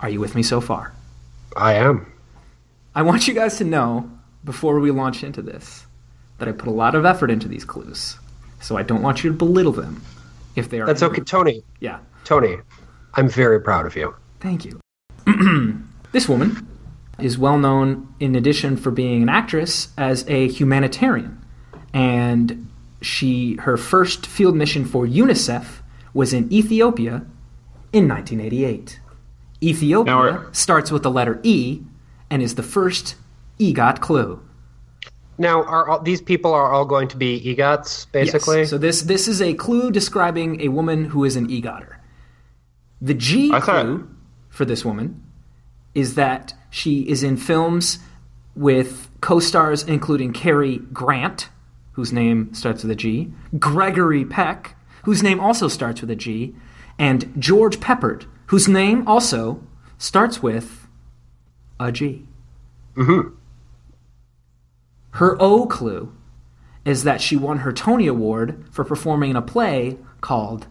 [0.00, 0.92] Are you with me so far?
[1.56, 2.12] I am.
[2.94, 4.10] I want you guys to know
[4.44, 5.86] before we launch into this
[6.38, 8.18] that I put a lot of effort into these clues.
[8.60, 10.02] So I don't want you to belittle them
[10.56, 10.86] if they are.
[10.86, 11.22] That's okay.
[11.22, 11.98] Tony, Yeah.
[12.24, 12.58] Tony,
[13.14, 14.14] I'm very proud of you.
[14.40, 14.80] Thank you.
[16.12, 16.66] this woman
[17.18, 21.40] is well known, in addition for being an actress, as a humanitarian,
[21.92, 22.68] and
[23.00, 25.80] she her first field mission for UNICEF
[26.14, 27.26] was in Ethiopia
[27.92, 29.00] in 1988.
[29.62, 31.82] Ethiopia Now starts with the letter E
[32.30, 33.14] and is the first
[33.60, 34.40] EGOT clue.
[35.36, 38.60] Now, are all, these people are all going to be EGOTs, basically?
[38.60, 38.70] Yes.
[38.70, 41.96] So this this is a clue describing a woman who is an egotter.
[43.00, 44.08] The G I thought- clue
[44.48, 45.22] for this woman
[45.94, 47.98] is that she is in films
[48.56, 51.48] with co-stars including Cary Grant,
[51.92, 56.54] whose name starts with a G, Gregory Peck, whose name also starts with a G,
[56.98, 59.60] and George Peppard, whose name also
[59.98, 60.86] starts with
[61.80, 62.24] a G.
[62.96, 63.34] Mm-hmm.
[65.14, 66.12] Her O clue
[66.84, 70.66] is that she won her Tony Award for performing in a play called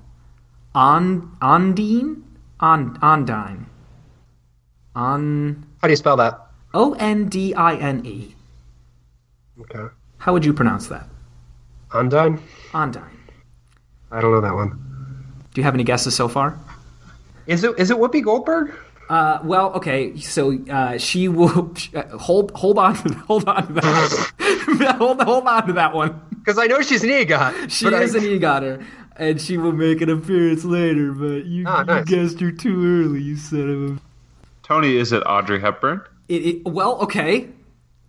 [0.75, 2.23] On Ondine
[2.59, 3.65] On Ondine
[4.95, 6.39] On How do you spell that?
[6.73, 8.35] O N D I N E.
[9.61, 9.93] Okay.
[10.17, 11.07] How would you pronounce that?
[11.93, 12.41] Undine?
[12.73, 13.17] Ondine.
[14.11, 14.71] I don't know that one.
[15.53, 16.59] Do you have any guesses so far?
[17.47, 18.73] Is it is it Whoopi Goldberg?
[19.13, 20.17] Uh, well, okay.
[20.17, 21.71] So uh, she will
[22.19, 26.19] hold hold on to hold on to that hold hold on to that one.
[26.39, 27.69] Because I know she's an EGOT.
[27.69, 28.83] She is I, an EGOTer,
[29.15, 31.11] and she will make an appearance later.
[31.11, 32.09] But you, Ah, nice.
[32.09, 33.21] you guessed her too early.
[33.21, 34.01] You son of a.
[34.63, 36.01] Tony, is it Audrey Hepburn?
[36.27, 37.49] It, it, well, okay.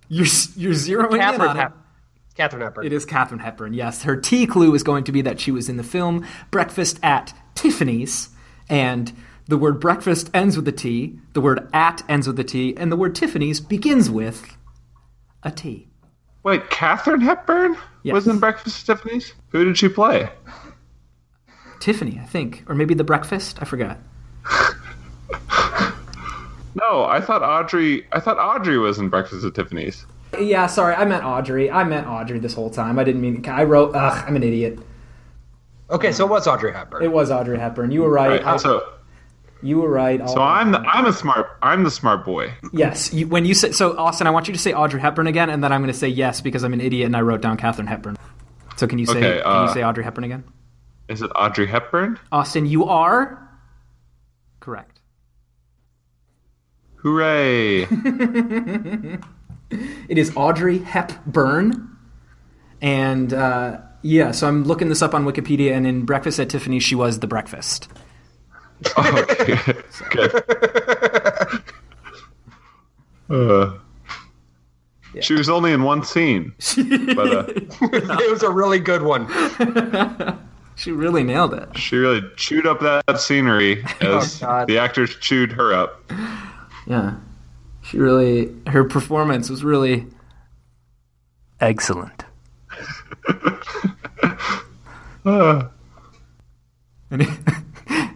[0.09, 2.35] You're you're zeroing in Katharine on Hep- it.
[2.37, 2.87] Katharine Hepburn.
[2.87, 3.75] It is Katharine Hepburn.
[3.75, 6.99] Yes, her T clue is going to be that she was in the film Breakfast
[7.03, 8.31] at Tiffany's,
[8.71, 9.13] and
[9.47, 12.91] the word breakfast ends with a T, the word at ends with a T, and
[12.91, 14.57] the word Tiffany's begins with
[15.43, 15.89] a T.
[16.43, 18.13] Wait, Katharine Hepburn Yes.
[18.15, 19.33] was in Breakfast at Tiffany's.
[19.51, 20.31] Who did she play?
[21.81, 23.59] Tiffany, I think, or maybe the breakfast.
[23.61, 23.99] I forgot.
[26.77, 28.05] No, I thought Audrey.
[28.11, 30.07] I thought Audrey was in Breakfast at Tiffany's.
[30.39, 31.71] Yeah, sorry, I meant Audrey.
[31.71, 32.99] I meant Audrey this whole time.
[32.99, 33.47] I didn't mean.
[33.49, 33.95] I wrote.
[33.95, 34.81] Ugh, I'm an idiot.
[35.91, 37.05] okay, so it was Audrey Hepburn.
[37.05, 37.93] It was Audrey Hepburn.
[37.93, 38.43] You were right.
[38.43, 38.45] Right.
[38.45, 38.94] I- so,
[39.65, 40.29] you were right.
[40.29, 41.49] so I'm the, I'm a smart.
[41.63, 42.53] I'm the smart boy.
[42.73, 43.13] Yes.
[43.13, 45.65] You, when you say so, Austin, I want you to say Audrey Hepburn again, and
[45.65, 47.87] then I'm going to say yes because I'm an idiot and I wrote down Katharine
[47.87, 48.17] Hepburn.
[48.77, 50.45] So can you say Okay, can uh, you say Audrey Hepburn again?
[51.09, 52.19] Is it Audrey Hepburn?
[52.33, 53.59] Austin, you are
[54.61, 55.01] correct.
[56.97, 57.87] Hooray!
[60.09, 61.97] It is Audrey Hepburn,
[62.81, 64.31] and uh, yeah.
[64.31, 67.27] So I'm looking this up on Wikipedia, and in Breakfast at Tiffany's, she was the
[67.27, 67.89] breakfast.
[68.99, 69.75] Okay,
[70.11, 71.63] good.
[73.31, 73.79] Uh,
[75.21, 79.27] She was only in one scene, but uh, it was a really good one.
[80.77, 81.69] She really nailed it.
[81.79, 84.67] she really chewed up that scenery as God.
[84.67, 86.03] the actors chewed her up.
[86.89, 87.15] Yeah.
[87.83, 90.09] She really her performance was really
[91.61, 92.25] excellent.
[95.25, 95.69] Uh,
[97.13, 97.27] Any,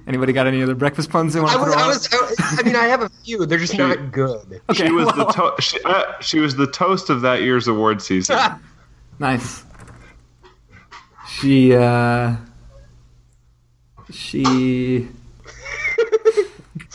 [0.09, 2.57] Anybody got any other breakfast puns they want I to was, throw I was, I,
[2.61, 3.45] I mean, I have a few.
[3.45, 4.63] They're just not good.
[4.71, 7.69] Okay, she was well, the to- she, uh, she was the toast of that year's
[7.69, 8.39] award season.
[9.19, 9.65] nice.
[11.29, 12.37] She uh
[14.11, 15.07] she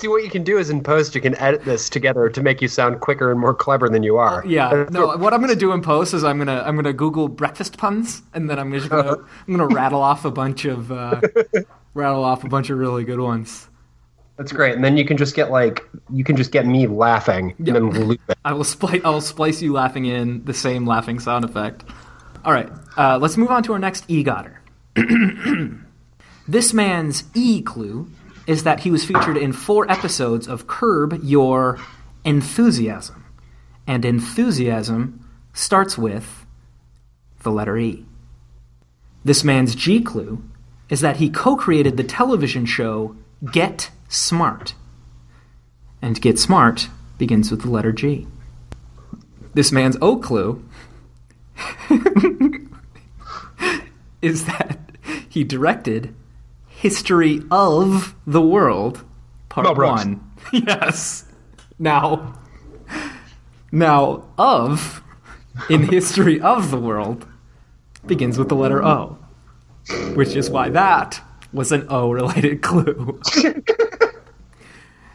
[0.04, 2.62] See, what you can do is in post, you can edit this together to make
[2.62, 4.44] you sound quicker and more clever than you are.
[4.46, 6.84] yeah, no, what I'm going to do in post is I'm going to I'm going
[6.84, 10.26] to google breakfast puns and then I'm just going to I'm going to rattle off
[10.26, 11.22] a bunch of uh
[11.94, 13.70] rattle off a bunch of really good ones.
[14.36, 14.76] That's great.
[14.76, 17.90] And then you can just get like you can just get me laughing and then
[17.92, 18.38] loop it.
[18.44, 21.86] I will splice I will splice you laughing in the same laughing sound effect.
[22.44, 24.58] All right, uh, let's move on to our next EGOTer.
[26.50, 28.10] this man's E clue
[28.46, 31.80] is that he was featured in four episodes of Curb Your
[32.26, 33.26] Enthusiasm,
[33.88, 36.46] and enthusiasm starts with
[37.44, 38.06] the letter E.
[39.24, 40.44] This man's G clue
[40.90, 43.16] is that he co-created the television show
[43.52, 44.74] Get Smart,
[46.02, 48.28] and Get Smart begins with the letter G.
[49.54, 50.64] This man's O clue
[54.22, 54.80] is that
[55.30, 56.14] he directed
[56.84, 59.06] History of the World,
[59.48, 60.32] Part 1.
[60.52, 61.24] Yes.
[61.80, 62.38] Now,
[63.72, 65.02] now, of
[65.70, 67.26] in History of the World
[68.06, 69.18] begins with the letter O,
[70.16, 71.22] which is why that
[71.54, 73.18] was an O related clue.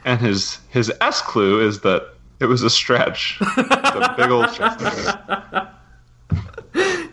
[0.07, 3.39] And his his S clue is that it was a stretch.
[3.43, 5.69] A big old stretch.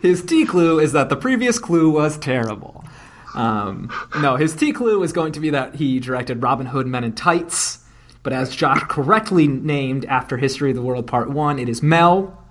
[0.00, 2.85] His T clue is that the previous clue was terrible.
[3.36, 7.04] Um, no, his T clue is going to be that he directed Robin Hood Men
[7.04, 7.84] in Tights,
[8.22, 12.42] but as Josh correctly named after History of the World Part 1, it is Mel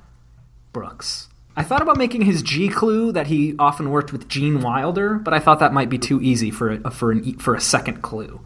[0.72, 1.28] Brooks.
[1.58, 5.34] I thought about making his G clue that he often worked with Gene Wilder, but
[5.34, 8.42] I thought that might be too easy for a, for an, for a second clue.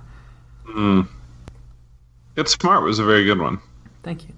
[2.36, 3.60] it's Smart was a very good one.
[4.04, 4.34] Thank you.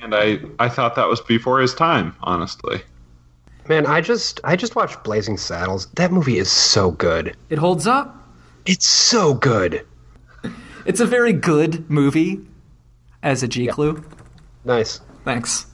[0.00, 2.82] And I, I thought that was before his time, honestly.
[3.68, 5.86] Man, I just I just watched Blazing Saddles.
[5.94, 7.36] That movie is so good.
[7.50, 8.14] It holds up.
[8.66, 9.84] It's so good.
[10.86, 12.40] It's a very good movie
[13.22, 14.02] as a G clue.
[14.64, 15.00] Nice.
[15.24, 15.66] Thanks.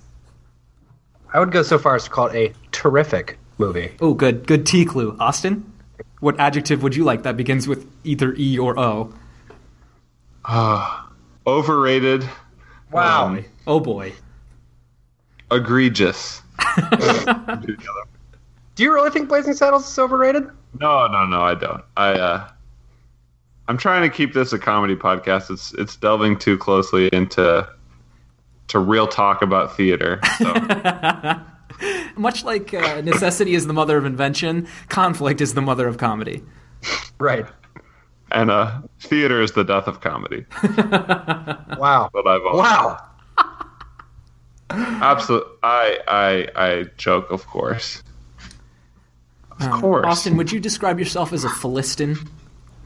[1.32, 3.92] I would go so far as to call it a terrific movie.
[4.00, 4.46] Oh, good.
[4.46, 5.16] Good T clue.
[5.20, 5.70] Austin?
[6.20, 9.12] What adjective would you like that begins with either E or O?
[11.46, 12.28] Overrated,
[12.90, 13.26] Wow.
[13.26, 14.12] um, Oh boy.
[15.50, 16.42] egregious.
[18.74, 20.48] Do you really think Blazing Saddles is overrated?
[20.80, 21.82] No, no, no, I don't.
[21.96, 22.48] I uh
[23.68, 25.50] I'm trying to keep this a comedy podcast.
[25.50, 27.68] It's it's delving too closely into
[28.68, 30.20] to real talk about theater.
[30.38, 30.52] So
[32.16, 36.42] Much like uh, necessity is the mother of invention, conflict is the mother of comedy.
[37.18, 37.46] Right.
[38.32, 40.44] and uh theater is the death of comedy.
[41.78, 42.10] Wow.
[42.12, 42.98] But I've Wow.
[44.70, 48.02] Absolutely I I I joke of course.
[49.60, 50.06] Of Um, course.
[50.06, 52.16] Austin, would you describe yourself as a Philistine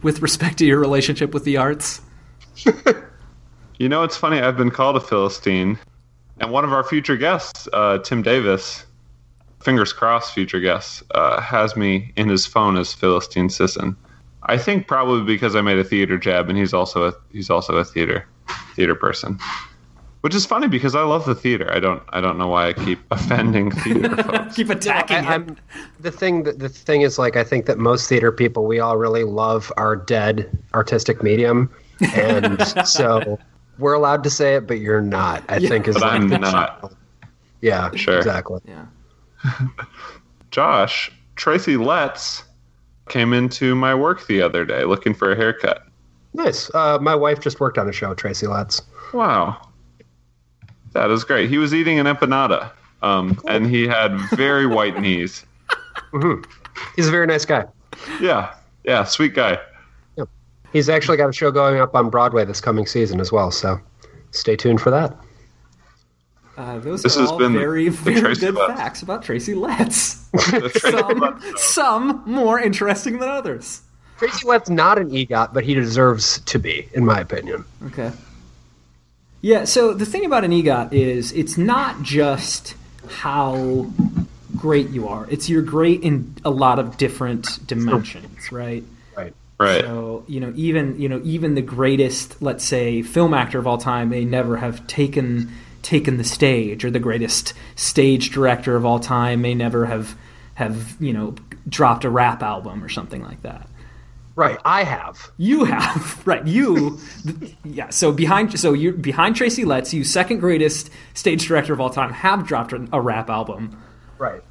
[0.02, 2.00] with respect to your relationship with the arts?
[3.78, 4.40] You know, it's funny.
[4.40, 5.78] I've been called a Philistine,
[6.40, 8.84] and one of our future guests, uh, Tim Davis,
[9.62, 13.96] fingers crossed, future guest, uh, has me in his phone as Philistine Sisson.
[14.42, 17.76] I think probably because I made a theater jab, and he's also a he's also
[17.76, 18.26] a theater
[18.74, 19.38] theater person,
[20.22, 21.70] which is funny because I love the theater.
[21.72, 24.56] I don't I don't know why I keep offending theater folks.
[24.56, 25.56] Keep attacking I, him.
[26.00, 26.42] The thing.
[26.44, 29.72] That, the thing is, like, I think that most theater people, we all really love
[29.76, 31.70] our dead artistic medium,
[32.14, 33.38] and so
[33.78, 35.44] we're allowed to say it, but you're not.
[35.48, 36.92] I think is But like I'm the- not.
[37.60, 38.16] Yeah, Sure.
[38.18, 38.60] exactly.
[38.66, 38.86] Yeah.
[40.50, 42.44] Josh Tracy Letts
[43.08, 45.84] came into my work the other day looking for a haircut.
[46.34, 46.70] Nice.
[46.74, 48.82] Uh, my wife just worked on a show, Tracy Letts.
[49.12, 49.60] Wow.
[50.92, 51.48] That is great.
[51.50, 52.70] He was eating an empanada,
[53.02, 55.44] um, and he had very white knees.
[56.96, 57.64] He's a very nice guy.
[58.20, 59.58] Yeah, yeah, sweet guy.
[60.72, 63.80] He's actually got a show going up on Broadway this coming season as well, so
[64.32, 65.16] stay tuned for that.
[66.58, 68.80] Uh, those This are has all been the- very, the very Tracy good Letts.
[68.80, 70.26] facts about Tracy Letts.
[70.80, 73.80] Some, Letts some more interesting than others.
[74.18, 77.64] Tracy Letts not an EGOT, but he deserves to be, in my opinion.
[77.86, 78.10] Okay.
[79.40, 82.74] Yeah, so the thing about an EGOT is it's not just
[83.08, 83.86] how
[84.56, 88.82] great you are, it's you're great in a lot of different dimensions, right?
[89.16, 89.34] Right.
[89.60, 89.82] Right.
[89.82, 93.78] So you know, even you know, even the greatest, let's say, film actor of all
[93.78, 98.98] time may never have taken taken the stage, or the greatest stage director of all
[98.98, 100.16] time may never have
[100.54, 101.34] have you know
[101.68, 103.68] dropped a rap album or something like that.
[104.38, 105.32] Right, I have.
[105.36, 106.46] You have right.
[106.46, 106.98] You,
[107.64, 107.90] yeah.
[107.90, 112.12] So behind, so you behind Tracy Letts, you second greatest stage director of all time,
[112.12, 113.76] have dropped a, a rap album.
[114.16, 114.42] Right.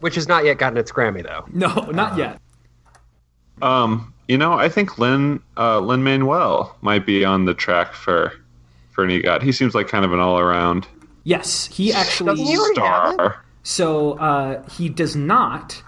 [0.00, 1.44] Which has not yet gotten its Grammy, though.
[1.52, 2.40] No, not yet.
[3.62, 8.32] Um, you know, I think Lin uh, Lin Manuel might be on the track for
[8.90, 9.42] for an EGOT.
[9.42, 10.88] He seems like kind of an all around
[11.22, 12.32] Yes, he actually.
[12.32, 13.14] Doesn't he already have it?
[13.14, 13.44] star.
[13.62, 15.82] So uh, he does not.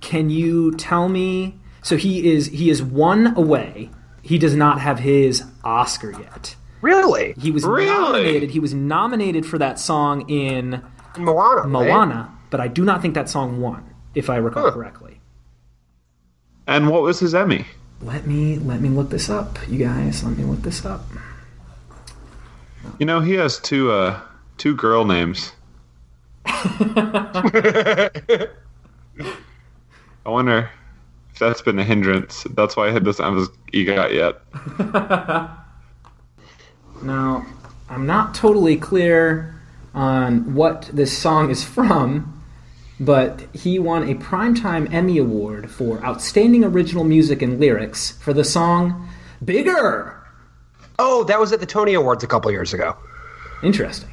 [0.00, 1.58] Can you tell me?
[1.82, 3.90] So he is he is one away.
[4.22, 6.54] He does not have his Oscar yet.
[6.80, 7.34] Really?
[7.38, 7.86] He was Really?
[7.86, 8.50] nominated.
[8.50, 10.82] He was nominated for that song in
[11.18, 11.68] Moana.
[11.68, 12.26] right?
[12.50, 14.70] But I do not think that song won, if I recall Huh.
[14.72, 15.20] correctly.
[16.66, 17.66] And what was his Emmy?
[18.00, 20.24] Let me let me look this up, you guys.
[20.24, 21.04] Let me look this up.
[22.98, 24.18] You know, he has two uh
[24.58, 25.52] two girl names.
[26.44, 28.10] I
[30.24, 30.70] wonder
[31.42, 32.46] that's been a hindrance.
[32.50, 35.58] That's why I had this have his EGOT yet.
[37.02, 37.44] Now,
[37.88, 39.60] I'm not totally clear
[39.92, 42.42] on what this song is from,
[43.00, 48.44] but he won a Primetime Emmy Award for Outstanding Original Music and Lyrics for the
[48.44, 49.08] song
[49.44, 50.16] Bigger.
[50.98, 52.96] Oh, that was at the Tony Awards a couple years ago.
[53.64, 54.10] Interesting.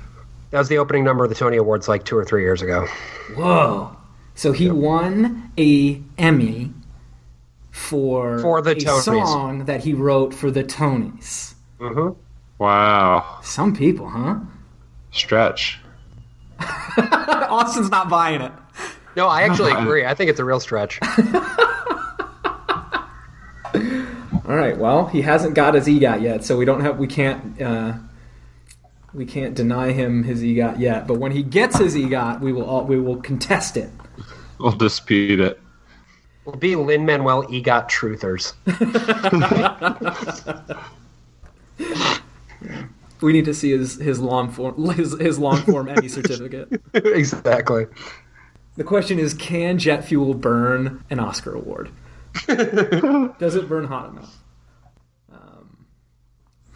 [0.50, 2.88] That was the opening number of the Tony Awards like two or three years ago.
[3.36, 3.96] Whoa.
[4.34, 6.74] So he won a Emmy
[7.80, 9.04] for, For the a Tonys.
[9.04, 11.54] song that he wrote for the Tonys.
[11.80, 12.20] Mm-hmm.
[12.62, 13.40] Wow.
[13.42, 14.40] Some people, huh?
[15.12, 15.80] Stretch.
[16.60, 18.52] Austin's not buying it.
[19.16, 20.06] No, I actually agree.
[20.06, 21.00] I think it's a real stretch.
[24.46, 24.78] All right.
[24.78, 26.98] Well, he hasn't got his EGOT yet, so we don't have.
[27.00, 27.62] We can't.
[27.62, 27.94] Uh,
[29.14, 31.08] we can't deny him his EGOT yet.
[31.08, 32.66] But when he gets his EGOT, we will.
[32.66, 33.90] All, we will contest it.
[34.60, 35.62] We'll dispute it.
[36.50, 38.54] We'll be Lin Manuel EGOT truthers.
[43.22, 46.82] We need to see his his long form his, his long form Emmy certificate.
[46.94, 47.86] exactly.
[48.78, 51.90] The question is, can jet fuel burn an Oscar award?
[52.48, 54.38] Does it burn hot enough?
[55.34, 55.86] Um,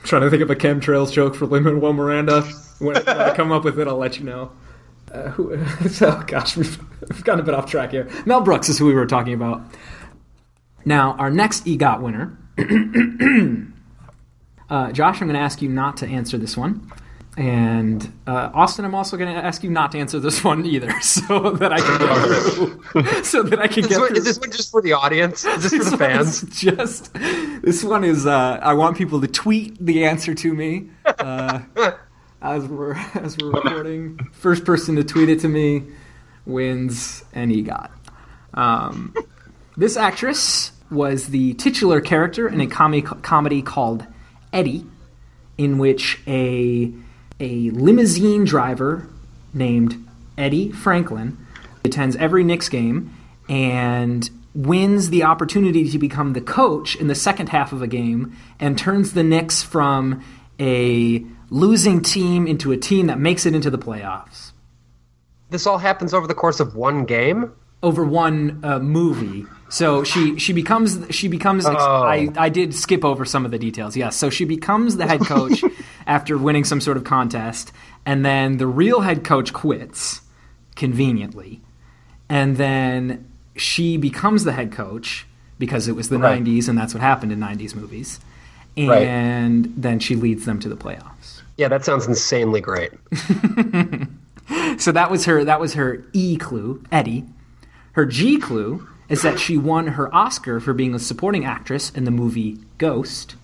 [0.03, 2.41] trying to think of a chemtrails joke for Lin Manuel Miranda.
[2.79, 4.51] When I come up with it, I'll let you know.
[5.13, 6.77] Uh, who, so, gosh, we've,
[7.09, 8.09] we've gotten a bit off track here.
[8.25, 9.61] Mel Brooks is who we were talking about.
[10.85, 12.37] Now, our next EGOT winner.
[14.69, 16.91] uh, Josh, I'm going to ask you not to answer this one.
[17.35, 20.91] And uh, Austin, I'm also going to ask you not to answer this one either,
[21.01, 23.23] so that I can get through.
[23.23, 24.17] so that I can Is get this, one, through.
[24.17, 25.43] is this one just for the audience?
[25.43, 26.43] Is this for the fans?
[26.59, 28.27] Just this one is.
[28.27, 31.61] Uh, I want people to tweet the answer to me uh,
[32.43, 34.19] as we're as we're recording.
[34.33, 35.83] First person to tweet it to me
[36.45, 37.89] wins an EGOT.
[38.53, 39.15] Um,
[39.77, 44.05] this actress was the titular character in a comi- comedy called
[44.51, 44.85] Eddie,
[45.57, 46.91] in which a
[47.39, 49.07] a limousine driver
[49.53, 50.05] named
[50.37, 51.37] Eddie Franklin
[51.83, 53.15] attends every Knicks game
[53.49, 58.35] and wins the opportunity to become the coach in the second half of a game
[58.59, 60.23] and turns the Knicks from
[60.59, 64.51] a losing team into a team that makes it into the playoffs
[65.49, 67.51] This all happens over the course of one game?
[67.83, 69.45] over one uh, movie.
[69.67, 71.65] So she she becomes she becomes.
[71.65, 71.71] Oh.
[71.75, 73.97] I I did skip over some of the details.
[73.97, 75.61] Yes, so she becomes the head coach
[76.07, 77.73] after winning some sort of contest,
[78.05, 80.21] and then the real head coach quits
[80.77, 81.59] conveniently,
[82.29, 83.27] and then
[83.57, 85.25] she becomes the head coach
[85.59, 86.41] because it was the Right.
[86.41, 88.19] '90s, and that's what happened in '90s movies.
[88.77, 89.03] Right.
[89.05, 91.32] And then she leads them to the playoffs.
[91.57, 92.91] Yeah, that sounds insanely great.
[94.77, 95.43] So that was her.
[95.43, 97.25] That was her E clue, Eddie.
[97.93, 102.03] Her G clue is that she won her Oscar for being a supporting actress in
[102.03, 103.35] the movie Ghost.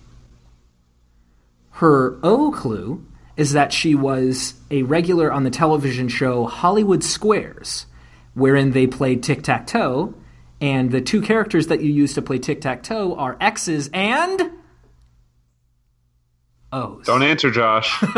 [1.72, 3.06] Her O clue
[3.36, 7.86] is that she was a regular on the television show Hollywood Squares,
[8.34, 10.14] wherein they played tic tac toe,
[10.60, 14.50] and the two characters that you use to play tic tac toe are X's and
[16.72, 17.04] O's.
[17.06, 18.02] Don't answer, Josh.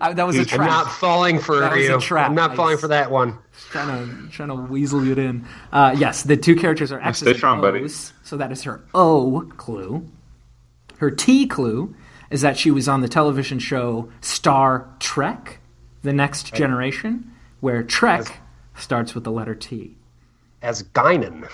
[0.00, 0.60] Uh, that was a I'm trap.
[0.60, 2.00] I'm not falling for That was a you.
[2.00, 2.28] trap.
[2.28, 3.38] I'm not I falling for that one.
[3.70, 5.46] trying to trying to weasel it in.
[5.72, 7.88] Uh, yes, the two characters are X's stay and strong, O's, buddy.
[8.22, 10.06] so that is her O clue.
[10.98, 11.94] Her T clue
[12.30, 15.60] is that she was on the television show Star Trek:
[16.02, 17.30] The Next Generation,
[17.60, 18.40] where Trek
[18.76, 19.96] starts with the letter T.
[20.62, 21.48] As Guinan.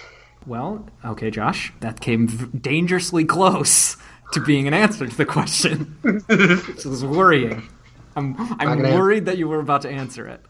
[0.47, 3.97] Well, okay, Josh, that came v- dangerously close
[4.33, 5.97] to being an answer to the question.
[6.29, 7.69] this was worrying.
[8.17, 10.41] I'm I'm worried that you were about to answer it.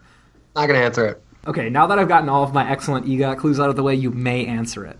[0.55, 1.23] Not going to answer it.
[1.47, 3.95] Okay, now that I've gotten all of my excellent EGOT clues out of the way,
[3.95, 4.97] you may answer it.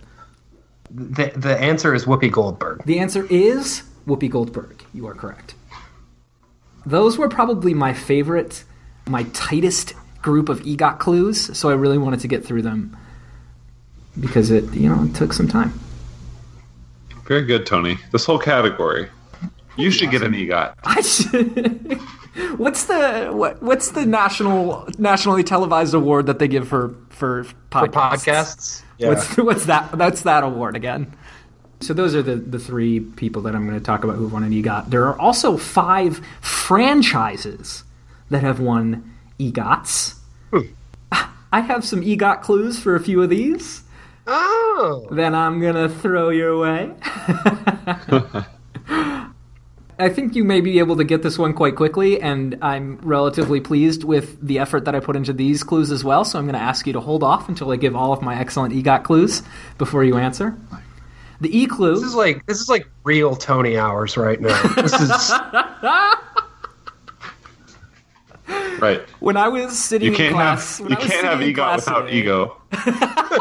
[0.90, 2.84] The the answer is Whoopi Goldberg.
[2.84, 4.82] The answer is Whoopi Goldberg.
[4.92, 5.54] You are correct.
[6.84, 8.64] Those were probably my favorite,
[9.06, 12.96] my tightest group of EGOT clues, so I really wanted to get through them
[14.18, 15.78] because it, you know, it took some time.
[17.24, 17.98] Very good, Tony.
[18.10, 19.08] This whole category.
[19.76, 20.74] You should get an EGOT.
[20.84, 22.00] I should,
[22.58, 27.80] what's the what, what's the national nationally televised award that they give for for podcasts?
[27.80, 28.82] For podcasts?
[28.98, 29.08] Yeah.
[29.08, 29.96] What's what's that?
[29.96, 31.14] That's that award again.
[31.80, 34.44] So those are the, the three people that I'm going to talk about who've won
[34.44, 34.90] an EGOT.
[34.90, 37.82] There are also five franchises
[38.30, 40.14] that have won EGOTs.
[40.52, 40.60] Hmm.
[41.52, 43.82] I have some EGOT clues for a few of these.
[44.26, 45.06] Oh.
[45.10, 46.92] Then I'm going to throw your way.
[49.98, 53.60] I think you may be able to get this one quite quickly, and I'm relatively
[53.60, 56.24] pleased with the effort that I put into these clues as well.
[56.24, 58.36] So I'm going to ask you to hold off until I give all of my
[58.38, 59.42] excellent EGOT clues
[59.78, 60.56] before you answer.
[61.40, 61.94] The E clue.
[61.94, 64.60] This is like this is like real Tony hours right now.
[64.74, 65.32] This is
[68.80, 69.00] Right.
[69.20, 71.38] When I was sitting You in can't class, have when you I was can't have
[71.40, 72.56] sitting EGOT without today- ego.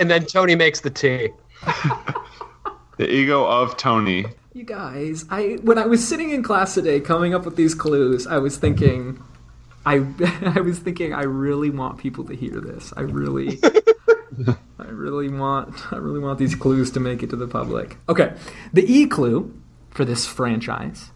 [0.00, 1.30] and then Tony makes the tea.
[3.00, 4.26] The ego of Tony.
[4.52, 8.26] You guys, I when I was sitting in class today, coming up with these clues,
[8.26, 9.18] I was thinking,
[9.86, 10.04] I
[10.54, 12.92] I was thinking, I really want people to hear this.
[12.98, 13.58] I really,
[14.78, 17.96] I really want, I really want these clues to make it to the public.
[18.06, 18.34] Okay,
[18.74, 21.10] the E clue for this franchise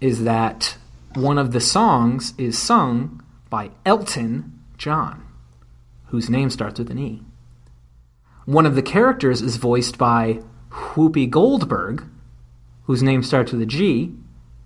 [0.00, 0.76] is that
[1.14, 5.24] one of the songs is sung by Elton John,
[6.06, 7.22] whose name starts with an E.
[8.44, 10.40] One of the characters is voiced by
[10.70, 12.04] Whoopi Goldberg,
[12.84, 14.14] whose name starts with a G,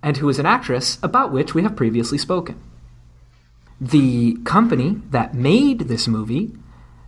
[0.02, 2.60] and who is an actress about which we have previously spoken.
[3.80, 6.52] The company that made this movie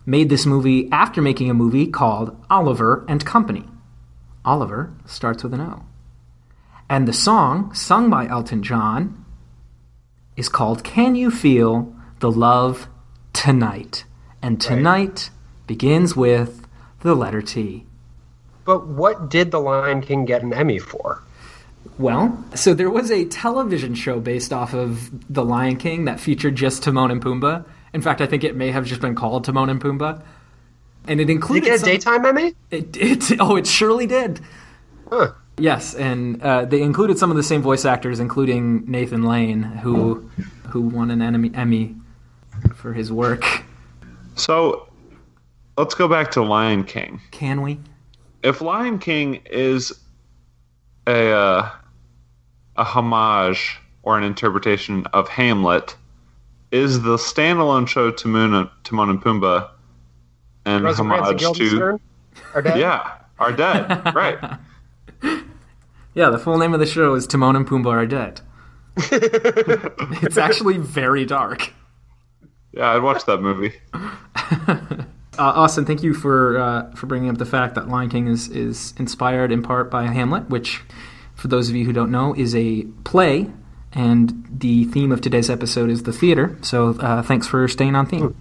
[0.04, 3.64] made this movie after making a movie called Oliver and Company.
[4.44, 5.84] Oliver starts with an O.
[6.88, 9.24] And the song, sung by Elton John,
[10.36, 12.88] is called Can You Feel the Love
[13.34, 14.04] Tonight?
[14.40, 15.28] And tonight
[15.66, 16.57] begins with
[17.00, 17.84] the letter T.
[18.64, 21.22] But what did The Lion King get an Emmy for?
[21.98, 26.54] Well, so there was a television show based off of The Lion King that featured
[26.56, 27.64] just Timon and Pumbaa.
[27.94, 30.22] In fact, I think it may have just been called Timon and Pumbaa.
[31.06, 32.54] And it Did included it get a some- daytime Emmy?
[32.70, 34.40] It, it, oh, it surely did.
[35.10, 35.32] Huh.
[35.56, 40.30] Yes, and uh, they included some of the same voice actors, including Nathan Lane, who
[40.68, 41.96] who won an Emmy, Emmy
[42.76, 43.64] for his work.
[44.36, 44.87] So
[45.78, 47.20] let's go back to Lion King.
[47.30, 47.78] Can we?
[48.42, 49.92] If Lion King is
[51.06, 51.70] a uh,
[52.76, 55.96] a homage or an interpretation of Hamlet,
[56.70, 59.70] is the standalone show Timon, Timon and Pumbaa
[60.64, 62.00] and homage to Guildenstern
[62.54, 62.78] are dead?
[62.78, 64.58] yeah are dead right?
[66.14, 68.40] Yeah, the full name of the show is Timon and Pumbaa are dead.
[68.96, 71.72] it's actually very dark.
[72.72, 73.72] Yeah, I'd watch that movie.
[75.38, 78.48] Uh, Austin, thank you for uh, for bringing up the fact that Lion King is
[78.48, 80.82] is inspired in part by Hamlet, which,
[81.36, 83.48] for those of you who don't know, is a play,
[83.92, 86.58] and the theme of today's episode is the theater.
[86.62, 88.36] So, uh, thanks for staying on theme.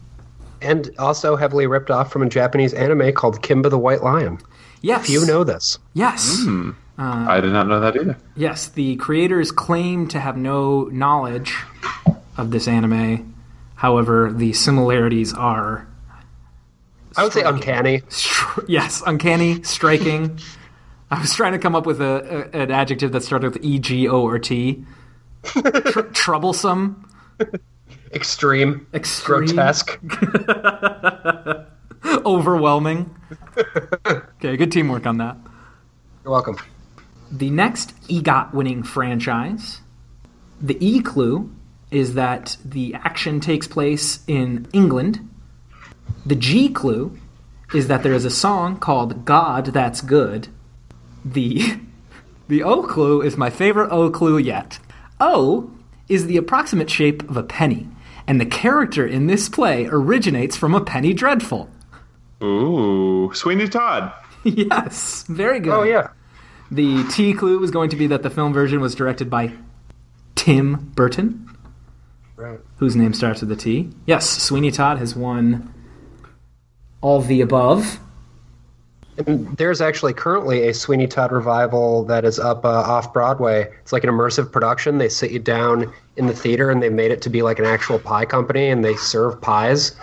[0.60, 4.40] And also heavily ripped off from a Japanese anime called Kimba the White Lion.
[4.82, 5.78] Yes, Few know this.
[5.94, 6.44] Yes,
[6.98, 8.18] I did not know that either.
[8.36, 8.68] yes.
[8.70, 11.56] The creators claim to have no knowledge
[12.38, 13.36] of this anime.
[13.76, 15.88] However, the similarities are
[17.18, 18.02] I would say uncanny.
[18.10, 20.40] Str- yes, uncanny, striking.
[21.12, 23.80] I was trying to come up with a, a an adjective that started with E,
[23.80, 24.84] G, O, or T.
[25.44, 27.10] Tr- troublesome,
[28.14, 28.86] Extreme.
[28.94, 30.00] extreme, Grotesque.
[32.26, 33.14] overwhelming.
[34.06, 35.38] Okay, good teamwork on that.
[36.24, 36.58] You're welcome.
[37.32, 39.82] The next EGOT winning franchise,
[40.62, 41.50] the E clue
[41.92, 45.28] is that the action takes place in England.
[46.26, 47.18] The G clue
[47.74, 50.48] is that there is a song called God That's Good.
[51.26, 51.80] The
[52.48, 54.80] the O clue is my favorite O clue yet.
[55.20, 55.72] O
[56.08, 57.88] is the approximate shape of a penny,
[58.26, 61.70] and the character in this play originates from a penny dreadful.
[62.42, 64.14] Ooh, Sweeney Todd.
[64.44, 65.74] yes, very good.
[65.74, 66.10] Oh, yeah.
[66.72, 69.52] The T clue was going to be that the film version was directed by
[70.36, 71.50] Tim Burton,
[72.36, 72.60] Right.
[72.78, 73.90] whose name starts with a T.
[74.06, 75.74] Yes, Sweeney Todd has won
[77.02, 78.00] all the above.
[79.26, 83.68] And there's actually currently a Sweeney Todd revival that is up uh, off Broadway.
[83.82, 85.00] It's like an immersive production.
[85.00, 87.66] They sit you down in the theater and they made it to be like an
[87.66, 89.96] actual pie company and they serve pies.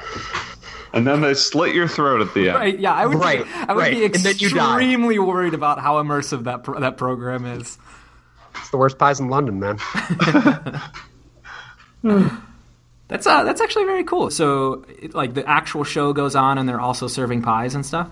[0.93, 2.59] And then they slit your throat at the end.
[2.59, 2.79] Right?
[2.79, 3.19] Yeah, I would.
[3.19, 3.95] Right, Be, I would right.
[3.95, 4.79] be And then you die.
[4.79, 7.79] extremely worried about how immersive that pro- that program is.
[8.57, 9.79] It's the worst pies in London, man.
[13.15, 14.29] That's uh, that's actually very cool.
[14.29, 18.11] So, it, like, the actual show goes on, and they're also serving pies and stuff.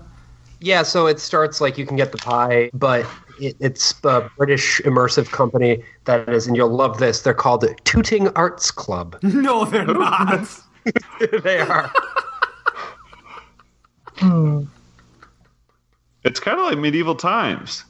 [0.61, 3.05] Yeah, so it starts like you can get the pie, but
[3.37, 7.19] it, it's a British immersive company that is, and you'll love this.
[7.19, 9.17] They're called Tooting Arts Club.
[9.23, 10.47] No, they're not.
[11.43, 11.91] they are.
[16.23, 17.83] It's kind of like medieval times.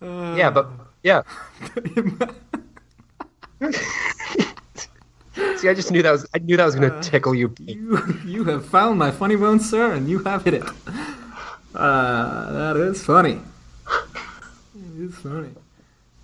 [0.00, 0.70] Yeah, but
[1.02, 1.20] yeah.
[5.34, 6.26] See, I just knew that was.
[6.34, 7.54] I knew that was going to tickle you.
[7.60, 10.64] you, you have found my funny bone, sir, and you have hit it.
[11.74, 13.40] Uh, that is funny.
[14.74, 15.50] It is funny.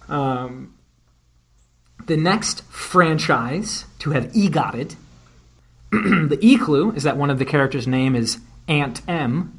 [0.09, 0.74] Um,
[2.07, 4.96] the next franchise to have EGOTted,
[5.90, 8.38] the E clue is that one of the characters' name is
[8.68, 9.59] Aunt Em.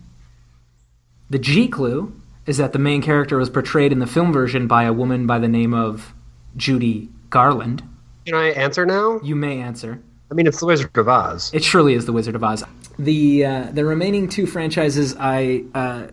[1.29, 4.83] The G clue is that the main character was portrayed in the film version by
[4.83, 6.13] a woman by the name of
[6.55, 7.83] Judy Garland.
[8.27, 9.21] Can I answer now?
[9.23, 10.03] You may answer.
[10.29, 11.49] I mean, it's the Wizard of Oz.
[11.53, 12.61] It surely is the Wizard of Oz.
[12.99, 16.07] The uh, the remaining two franchises, I uh,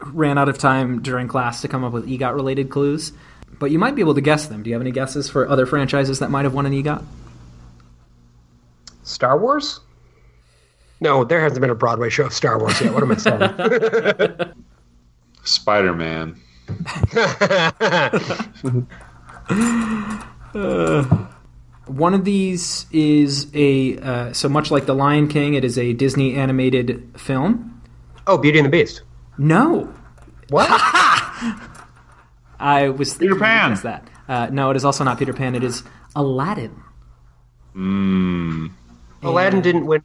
[0.00, 3.12] ran out of time during class to come up with EGOT related clues,
[3.60, 4.64] but you might be able to guess them.
[4.64, 7.04] Do you have any guesses for other franchises that might have won an EGOT?
[9.04, 9.78] Star Wars?
[11.00, 12.92] No, there hasn't been a Broadway show of Star Wars yet.
[12.92, 14.54] What am I saying?
[15.44, 16.34] Spider Man.
[20.54, 25.54] One of these is a uh, so much like The Lion King.
[25.54, 27.80] It is a Disney animated film.
[28.26, 29.02] oh, Beauty and the Beast.
[29.38, 29.92] No,
[30.50, 30.68] What?
[32.60, 33.70] I was Peter thinking Pan.
[33.70, 35.54] you'd That uh, no, it is also not Peter Pan.
[35.54, 35.82] It is
[36.16, 36.82] Aladdin.
[37.74, 38.70] Mmm.
[39.22, 40.02] Aladdin didn't win.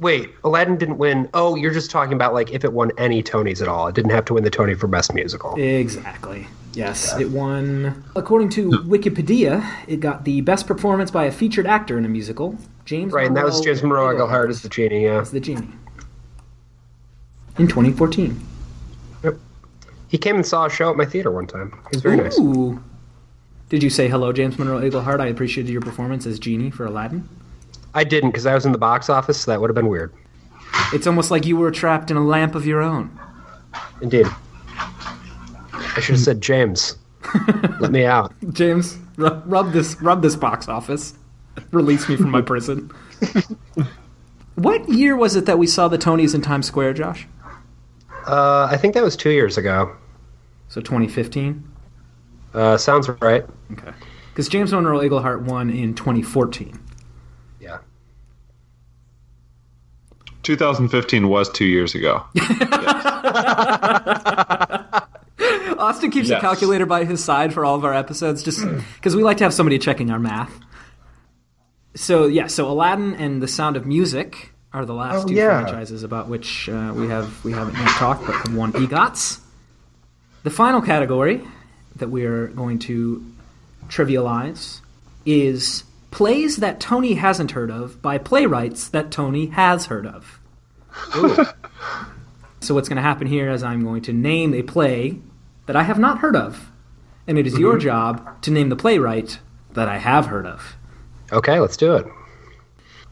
[0.00, 1.28] Wait, Aladdin didn't win.
[1.34, 3.86] Oh, you're just talking about like if it won any Tonys at all.
[3.86, 5.54] It didn't have to win the Tony for Best Musical.
[5.56, 6.48] Exactly.
[6.72, 8.04] Yes, it won.
[8.16, 8.92] According to hmm.
[8.92, 12.56] Wikipedia, it got the best performance by a featured actor in a musical.
[12.84, 15.04] James Right, and that was James Monroe Iglehart as the genie.
[15.04, 15.68] Yeah, as the genie
[17.60, 18.40] in 2014.
[20.08, 21.70] he came and saw a show at my theater one time.
[21.90, 22.38] He was very nice.
[22.38, 22.82] Ooh.
[23.68, 25.20] Did you say hello, James Monroe Iglehart?
[25.20, 27.28] I appreciated your performance as genie for Aladdin.
[27.94, 30.12] I didn't because I was in the box office, so that would have been weird.
[30.92, 33.18] It's almost like you were trapped in a lamp of your own.
[34.00, 34.26] Indeed.
[35.72, 36.96] I should have said James.
[37.80, 38.32] Let me out.
[38.52, 41.14] James, rub, rub this, rub this box office.
[41.72, 42.90] Release me from my prison.
[44.54, 47.26] what year was it that we saw the Tonys in Times Square, Josh?
[48.26, 49.94] Uh, I think that was two years ago.
[50.68, 51.68] So 2015.
[52.54, 53.44] Uh, sounds right.
[53.72, 53.92] Okay.
[54.30, 56.78] Because James Monroe Iglehart won in 2014.
[57.60, 57.78] Yeah.
[60.42, 62.24] 2015 was two years ago.
[65.78, 68.60] Austin keeps a calculator by his side for all of our episodes, just
[68.96, 70.52] because we like to have somebody checking our math.
[71.94, 75.60] So yeah, so Aladdin and The Sound of Music are the last Oh, two yeah.
[75.62, 79.40] franchises about which uh, we have we haven't yet talked, but have won EGOTs.
[80.42, 81.42] The final category
[81.96, 83.24] that we are going to
[83.88, 84.80] trivialize
[85.26, 90.40] is plays that Tony hasn't heard of by playwrights that Tony has heard of.
[92.60, 95.18] So what's going to happen here is I'm going to name a play
[95.66, 96.70] that I have not heard of,
[97.26, 99.38] and it is your job to name the playwright
[99.72, 100.76] that I have heard of.
[101.32, 102.06] Okay, let's do it.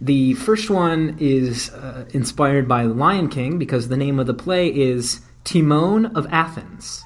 [0.00, 4.34] The first one is uh, inspired by the Lion King because the name of the
[4.34, 7.04] play is Timon of Athens.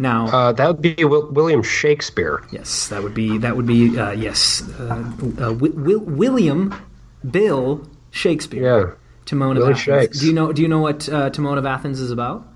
[0.00, 2.42] Now, Uh, that would be Will- William Shakespeare.
[2.50, 6.74] yes, that would be that would be uh, yes, uh, uh, Wi- Will- William
[7.30, 8.62] Bill Shakespeare.
[8.64, 8.94] Yeah.
[9.26, 9.78] Timon of Athens.
[9.80, 10.18] Shakes.
[10.20, 10.52] Do you know?
[10.52, 12.46] Do you know what uh, Timon of Athens is about?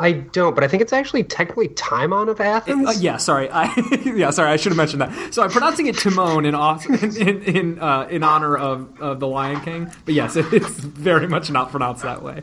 [0.00, 2.88] I don't, but I think it's actually technically Timon of Athens.
[2.88, 3.48] Uh, yeah, sorry.
[3.52, 3.70] I,
[4.04, 4.50] yeah, sorry.
[4.50, 5.32] I should have mentioned that.
[5.34, 9.60] So I'm pronouncing it Timon in in in, uh, in honor of, of the Lion
[9.60, 9.90] King.
[10.06, 12.42] But yes, it's very much not pronounced that way.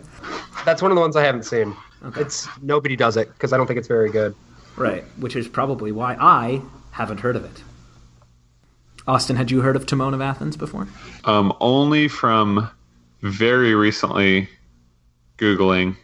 [0.63, 1.75] That's one of the ones I haven't seen.
[2.15, 4.35] It's nobody does it because I don't think it's very good.
[4.75, 5.03] Right.
[5.17, 7.63] Which is probably why I haven't heard of it.
[9.07, 10.87] Austin, had you heard of Timon of Athens before?
[11.25, 12.69] Um, only from
[13.21, 14.47] very recently
[15.37, 15.97] Googling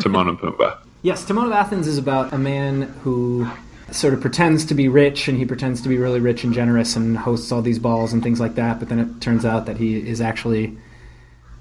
[0.00, 0.78] Timon and Pumbaa.
[1.00, 3.48] Yes, Timon of Athens is about a man who
[3.92, 6.96] sort of pretends to be rich and he pretends to be really rich and generous
[6.96, 9.76] and hosts all these balls and things like that, but then it turns out that
[9.76, 10.76] he is actually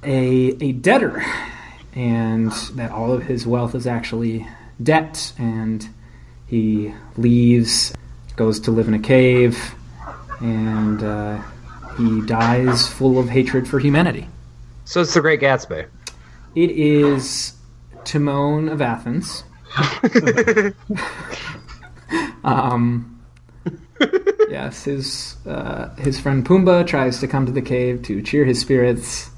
[0.04, 1.24] a, a debtor
[1.98, 4.48] and that all of his wealth is actually
[4.82, 5.90] debt, and
[6.46, 7.92] he leaves,
[8.36, 9.74] goes to live in a cave,
[10.40, 11.42] and uh,
[11.98, 14.28] he dies full of hatred for humanity.
[14.86, 15.88] So it's the Great Gatsby.
[16.54, 17.54] It is
[18.06, 19.44] Timon of Athens.
[22.44, 23.20] um,
[24.50, 28.60] yes, his uh, his friend Pumbaa tries to come to the cave to cheer his
[28.60, 29.32] spirits,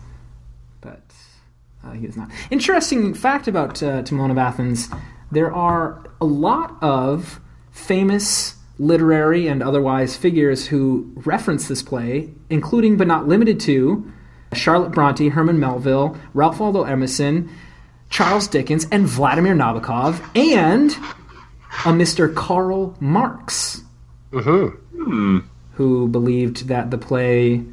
[1.84, 2.30] uh, he is not.
[2.52, 4.90] Interesting fact about uh, Timon of Athens:
[5.32, 7.40] there are a lot of
[7.72, 14.10] famous literary and otherwise figures who reference this play, including but not limited to
[14.54, 17.50] Charlotte Bronte, Herman Melville, Ralph Waldo Emerson,
[18.10, 20.92] Charles Dickens, and Vladimir Nabokov, and
[21.86, 22.34] a Mr.
[22.34, 23.82] Karl Marx,
[24.32, 25.40] Mm-hmm.
[25.74, 27.64] who believed that the play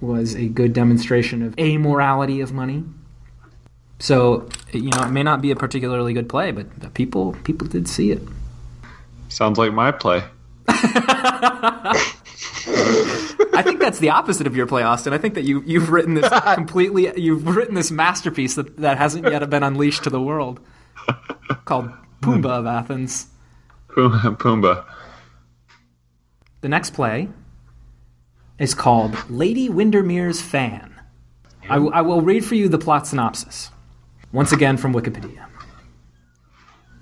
[0.00, 2.84] was a good demonstration of amorality of money.
[3.98, 7.88] So, you know, it may not be a particularly good play, but people people did
[7.88, 8.22] see it.
[9.28, 10.22] Sounds like my play.
[10.68, 12.02] I
[13.62, 15.12] think that's the opposite of your play, Austin.
[15.12, 19.24] I think that you you've written this completely you've written this masterpiece that, that hasn't
[19.24, 20.60] yet been unleashed to the world
[21.64, 21.90] called
[22.20, 23.28] Pumbaa of Athens.
[23.88, 24.36] Pumbaa.
[24.36, 24.84] Pumbaa.
[26.60, 27.28] The next play
[28.58, 30.92] is called Lady Windermere's Fan.
[31.68, 33.70] I will read for you the plot synopsis.
[34.32, 35.46] Once again from Wikipedia.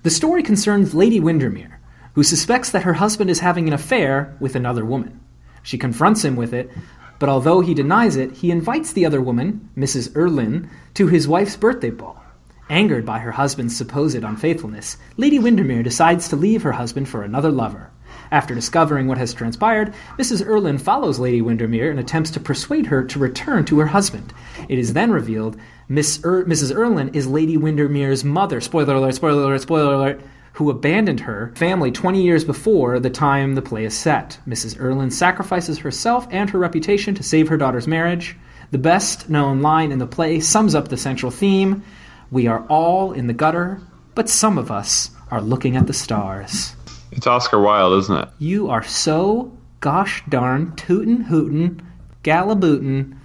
[0.03, 1.79] The story concerns Lady Windermere,
[2.13, 5.19] who suspects that her husband is having an affair with another woman.
[5.63, 6.71] She confronts him with it,
[7.17, 10.09] but although he denies it, he invites the other woman, Mrs.
[10.09, 12.23] Erlynne, to his wife's birthday ball.
[12.69, 17.51] Angered by her husband's supposed unfaithfulness, Lady Windermere decides to leave her husband for another
[17.51, 17.91] lover.
[18.31, 20.45] After discovering what has transpired, Mrs.
[20.45, 24.33] Erlynne follows Lady Windermere and attempts to persuade her to return to her husband.
[24.67, 25.57] It is then revealed
[25.87, 26.73] Miss er- Mrs.
[26.73, 28.59] Erlynne is Lady Windermere's mother.
[28.59, 30.21] Spoiler alert, spoiler alert, spoiler alert.
[30.53, 34.39] Who abandoned her family 20 years before the time the play is set.
[34.47, 34.77] Mrs.
[34.77, 38.37] Erlynne sacrifices herself and her reputation to save her daughter's marriage.
[38.71, 41.83] The best known line in the play sums up the central theme
[42.31, 43.81] We are all in the gutter,
[44.15, 46.74] but some of us are looking at the stars.
[47.15, 48.29] It's Oscar Wilde, isn't it?
[48.39, 51.81] You are so gosh darn tootin' hootin'
[52.23, 53.17] galabootin'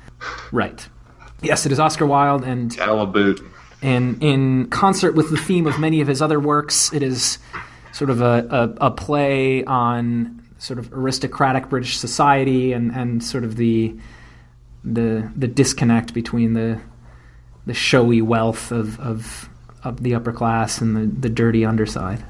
[0.52, 0.88] right.
[1.42, 3.44] Yes, it is Oscar Wilde, and Calaboot.
[3.82, 7.38] and in concert with the theme of many of his other works, it is
[7.92, 13.44] sort of a, a, a play on sort of aristocratic British society and, and sort
[13.44, 13.96] of the
[14.84, 16.80] the the disconnect between the
[17.66, 19.48] the showy wealth of, of,
[19.84, 22.24] of the upper class and the, the dirty underside.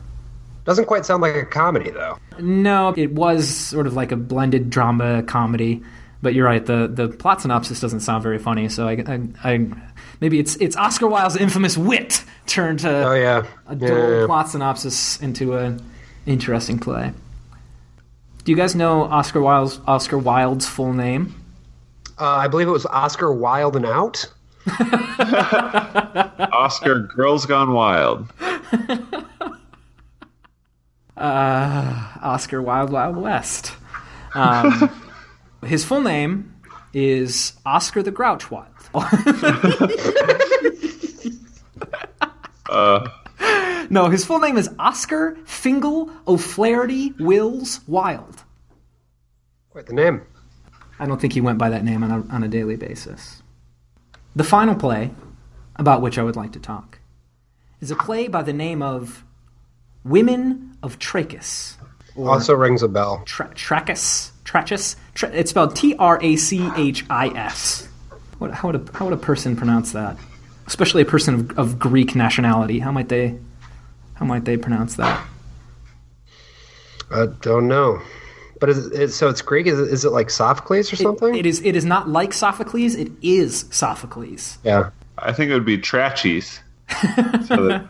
[0.70, 2.16] Doesn't quite sound like a comedy though.
[2.38, 5.82] No, it was sort of like a blended drama comedy,
[6.22, 6.64] but you're right.
[6.64, 8.68] the The plot synopsis doesn't sound very funny.
[8.68, 9.66] So I, I, I
[10.20, 13.46] maybe it's it's Oscar Wilde's infamous wit turned to Oh yeah.
[13.66, 14.26] a dull Yeah.
[14.26, 15.82] plot synopsis into an
[16.24, 17.12] interesting play.
[18.44, 21.34] Do you guys know Oscar Wilde's Oscar Wilde's full name?
[22.16, 24.24] Uh, I believe it was Oscar Wilde and Out.
[26.52, 28.32] Oscar Girls Gone Wild.
[31.20, 33.72] Uh, Oscar Wilde Wild West.
[34.34, 34.90] Um,
[35.64, 36.54] his full name
[36.94, 38.66] is Oscar the Grouch Wilde.
[42.70, 43.08] Uh,
[43.90, 48.44] No, his full name is Oscar Fingal O'Flaherty Wills Wilde.
[49.70, 50.22] Quite the name.
[51.00, 53.42] I don't think he went by that name on a, on a daily basis.
[54.36, 55.10] The final play,
[55.74, 57.00] about which I would like to talk,
[57.80, 59.24] is a play by the name of
[60.04, 61.76] Women of Trachis.
[62.16, 63.22] Also rings a bell.
[63.24, 64.30] tra- Trachis?
[64.44, 64.96] Trachis?
[65.14, 67.88] Tra- it's spelled T R A C H I S.
[68.38, 70.16] What, how, would a, how would a person pronounce that?
[70.66, 72.78] Especially a person of, of Greek nationality.
[72.78, 73.38] How might they
[74.14, 75.24] how might they pronounce that?
[77.10, 78.00] I don't know.
[78.60, 79.66] But is it, so it's Greek?
[79.66, 81.34] Is it, is it like Sophocles or something?
[81.34, 84.58] It is it is not like Sophocles, it is Sophocles.
[84.62, 84.90] yeah.
[85.22, 86.60] I think it would be Trachis.
[87.46, 87.86] so that,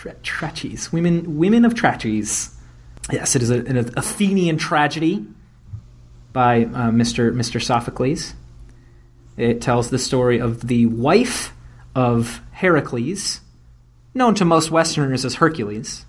[0.00, 2.54] Tra- Trachis, women, women of Trachis.
[3.12, 5.26] Yes, it is a, an Athenian tragedy
[6.32, 7.34] by uh, Mr.
[7.34, 7.62] Mr.
[7.62, 8.32] Sophocles.
[9.36, 11.52] It tells the story of the wife
[11.94, 13.42] of Heracles,
[14.14, 16.06] known to most Westerners as Hercules,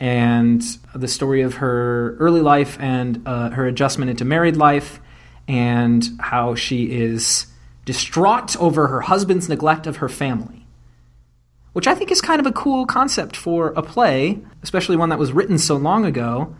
[0.00, 0.62] and
[0.94, 5.00] the story of her early life and uh, her adjustment into married life,
[5.46, 7.44] and how she is
[7.84, 10.65] distraught over her husband's neglect of her family
[11.76, 15.18] which I think is kind of a cool concept for a play, especially one that
[15.18, 16.56] was written so long ago,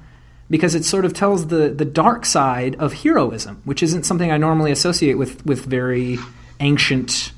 [0.51, 4.37] because it sort of tells the, the dark side of heroism, which isn't something I
[4.37, 6.19] normally associate with, with very
[6.61, 7.33] ancient,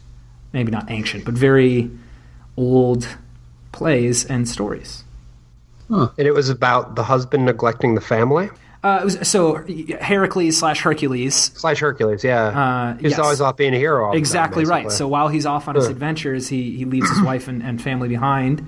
[0.52, 1.88] maybe not ancient, but very
[2.56, 3.16] old
[3.70, 5.04] plays and stories.
[5.90, 8.50] And it was about the husband neglecting the family.
[8.84, 9.64] Uh, it was, so
[10.00, 11.34] Heracles slash Hercules.
[11.34, 12.44] Slash Hercules, yeah.
[12.46, 13.18] Uh, He's yes.
[13.18, 14.06] always off being a hero.
[14.06, 14.90] the time, Exactly right.
[14.92, 15.90] So while he's off on his Huh.
[15.90, 18.64] adventures, he, he leaves his wife and, and family behind.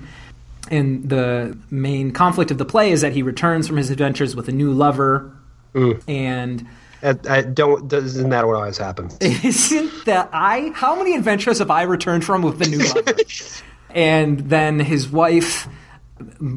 [0.69, 4.47] And the main conflict of the play is that he returns from his adventures with
[4.49, 5.31] a new lover.
[5.73, 6.03] Mm.
[6.07, 6.67] And
[7.03, 7.91] I, I don't.
[7.91, 9.17] Isn't that what always happens?
[9.21, 10.71] isn't that I?
[10.75, 13.13] How many adventures have I returned from with a new lover?
[13.89, 15.67] and then his wife,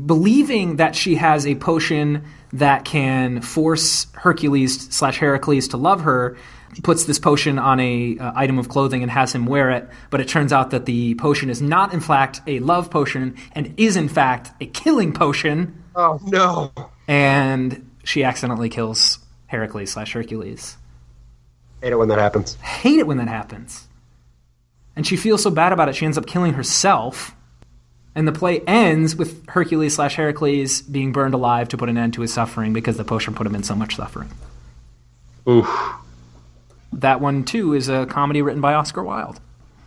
[0.06, 6.36] believing that she has a potion that can force Hercules slash Heracles to love her,
[6.82, 9.88] puts this potion on a uh, item of clothing and has him wear it.
[10.10, 13.74] But it turns out that the potion is not, in fact, a love potion and
[13.76, 15.82] is, in fact, a killing potion.
[15.94, 16.72] Oh no!
[17.06, 20.76] And she accidentally kills Heracles slash Hercules
[21.80, 22.54] Hate it when that happens.
[22.56, 23.86] hate it when that happens.
[24.96, 27.34] And she feels so bad about it, she ends up killing herself.
[28.14, 32.14] And the play ends with Hercules slash Heracles being burned alive to put an end
[32.14, 34.30] to his suffering because the potion put him in so much suffering.
[35.48, 35.68] Oof.
[36.92, 39.40] That one too is a comedy written by Oscar Wilde.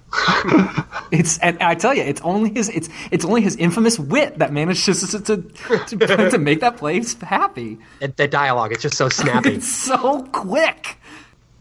[1.11, 4.53] it's and I tell you, it's only his it's it's only his infamous wit that
[4.53, 5.37] manages to to,
[5.97, 7.77] to, to make that place happy.
[7.99, 9.47] It, the dialogue, it's just so snappy.
[9.55, 10.97] It's so quick.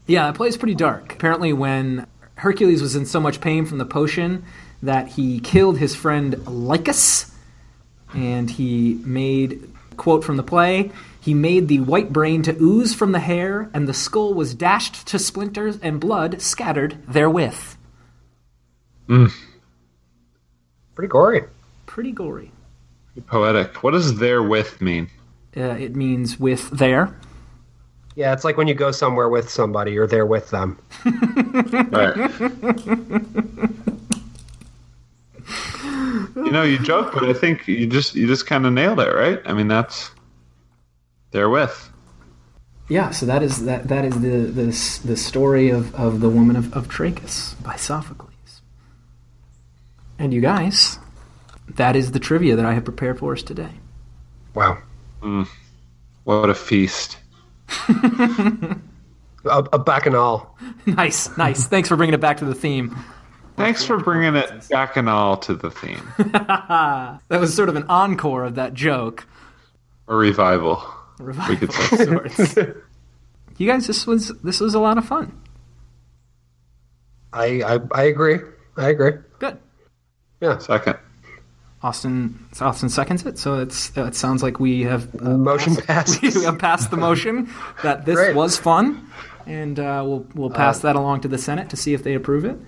[0.06, 1.14] Yeah, the play's pretty dark.
[1.14, 2.06] Apparently, when
[2.36, 4.44] Hercules was in so much pain from the potion
[4.82, 7.32] that he killed his friend Lichas,
[8.14, 10.90] and he made quote from the play.
[11.20, 15.06] He made the white brain to ooze from the hair, and the skull was dashed
[15.08, 17.76] to splinters and blood scattered therewith.
[19.06, 21.44] Pretty gory.
[21.86, 22.52] Pretty gory.
[23.26, 23.82] Poetic.
[23.82, 25.08] What does therewith mean?
[25.56, 27.16] Uh, it means with there.
[28.14, 30.78] Yeah, it's like when you go somewhere with somebody, you're there with them.
[31.90, 32.30] Right.
[36.46, 39.12] you know, you joke, but I think you just you just kind of nailed it,
[39.12, 39.40] right?
[39.44, 40.10] I mean, that's
[41.32, 41.76] therewith.
[42.88, 46.56] Yeah, so that is that that is the the, the story of, of the woman
[46.56, 48.30] of, of Trachis by Sophocles.
[50.18, 50.98] And you guys,
[51.68, 53.72] that is the trivia that I have prepared for us today.
[54.54, 54.78] Wow.
[55.20, 55.42] Hmm.
[56.24, 57.18] What a feast!
[59.48, 60.56] A, a bacchanal.
[60.86, 61.66] nice, nice.
[61.68, 62.96] Thanks for bringing it back to the theme.
[63.56, 66.12] Thanks for bringing it back and all to the theme.
[67.28, 69.26] That was sort of an encore of that joke.
[70.08, 70.82] A revival.
[71.18, 71.74] Revival could of
[72.34, 72.56] sorts.
[73.56, 75.40] you guys, this was this was a lot of fun.
[77.32, 78.38] I, I I agree.
[78.76, 79.12] I agree.
[79.38, 79.58] Good.
[80.40, 80.58] Yeah.
[80.58, 80.98] Second.
[81.82, 86.34] Austin Austin seconds it, so it's it sounds like we have uh, Motion passed, passes.
[86.36, 87.50] we have passed the motion
[87.82, 88.34] that this Great.
[88.34, 89.08] was fun,
[89.46, 92.44] and uh, we'll we'll pass that along to the Senate to see if they approve
[92.44, 92.58] it.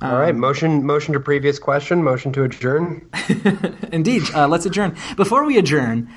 [0.00, 0.34] All right.
[0.34, 2.04] Motion motion to previous question.
[2.04, 3.08] Motion to adjourn.
[3.92, 4.22] Indeed.
[4.32, 4.96] Uh, let's adjourn.
[5.16, 6.08] Before we adjourn,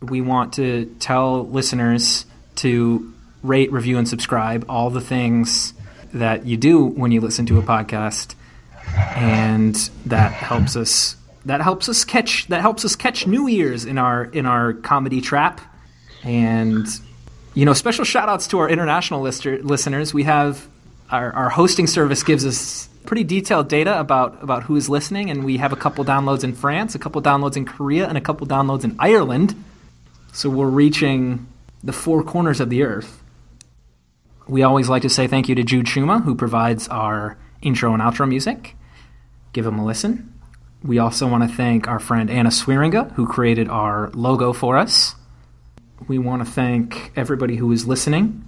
[0.00, 3.12] we want to tell listeners to
[3.42, 4.64] rate, review, and subscribe.
[4.68, 5.74] All the things
[6.14, 8.36] that you do when you listen to a podcast,
[9.16, 9.74] and
[10.06, 11.16] that helps us.
[11.44, 12.46] That helps us catch.
[12.48, 15.60] That helps us catch new ears in our in our comedy trap.
[16.22, 16.86] And
[17.54, 20.14] you know, special shout outs to our international lister, listeners.
[20.14, 20.68] We have
[21.10, 25.42] our, our hosting service gives us pretty detailed data about, about who is listening, and
[25.42, 28.46] we have a couple downloads in France, a couple downloads in Korea, and a couple
[28.46, 29.54] downloads in Ireland.
[30.34, 31.48] So we're reaching
[31.82, 33.22] the four corners of the earth.
[34.46, 38.02] We always like to say thank you to Jude Schuma, who provides our intro and
[38.02, 38.76] outro music.
[39.54, 40.34] Give him a listen.
[40.82, 45.14] We also want to thank our friend Anna Swearinga, who created our logo for us.
[46.06, 48.46] We want to thank everybody who is listening,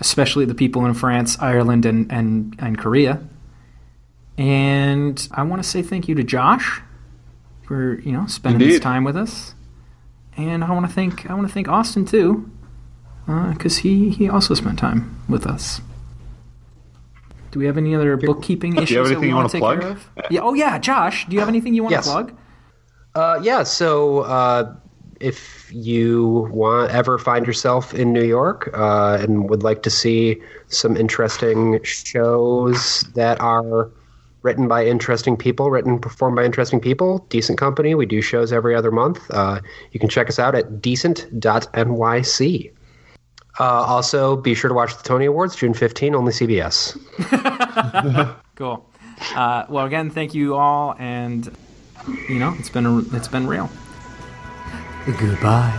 [0.00, 3.20] especially the people in France, Ireland, and, and, and Korea.
[4.36, 6.80] And I want to say thank you to Josh
[7.66, 9.54] for you know spending this time with us.
[10.36, 12.50] And I want to thank I want to thank Austin too,
[13.26, 15.80] because he he also spent time with us.
[17.52, 19.98] Do we have any other bookkeeping issues have that anything we you want wanna plug?
[20.30, 20.40] Yeah.
[20.40, 21.26] Oh yeah, Josh.
[21.28, 22.06] Do you have anything you want Yes.
[22.06, 22.36] to plug?
[23.14, 23.62] Uh, yeah.
[23.62, 24.74] So uh,
[25.20, 30.40] if you want ever find yourself in New York uh, and would like to see
[30.68, 33.90] some interesting shows that are
[34.42, 37.94] written by interesting people, written performed by interesting people, decent company.
[37.94, 39.20] We do shows every other month.
[39.30, 39.60] Uh,
[39.92, 42.72] you can check us out at decent.nyc.
[43.60, 46.98] Uh, also, be sure to watch the Tony Awards June 15, only CBS.
[48.56, 48.88] Cool.
[49.34, 51.50] Uh, well, again, thank you all, and
[52.28, 53.68] you know it's been a, it's been real.
[55.06, 55.74] Goodbye.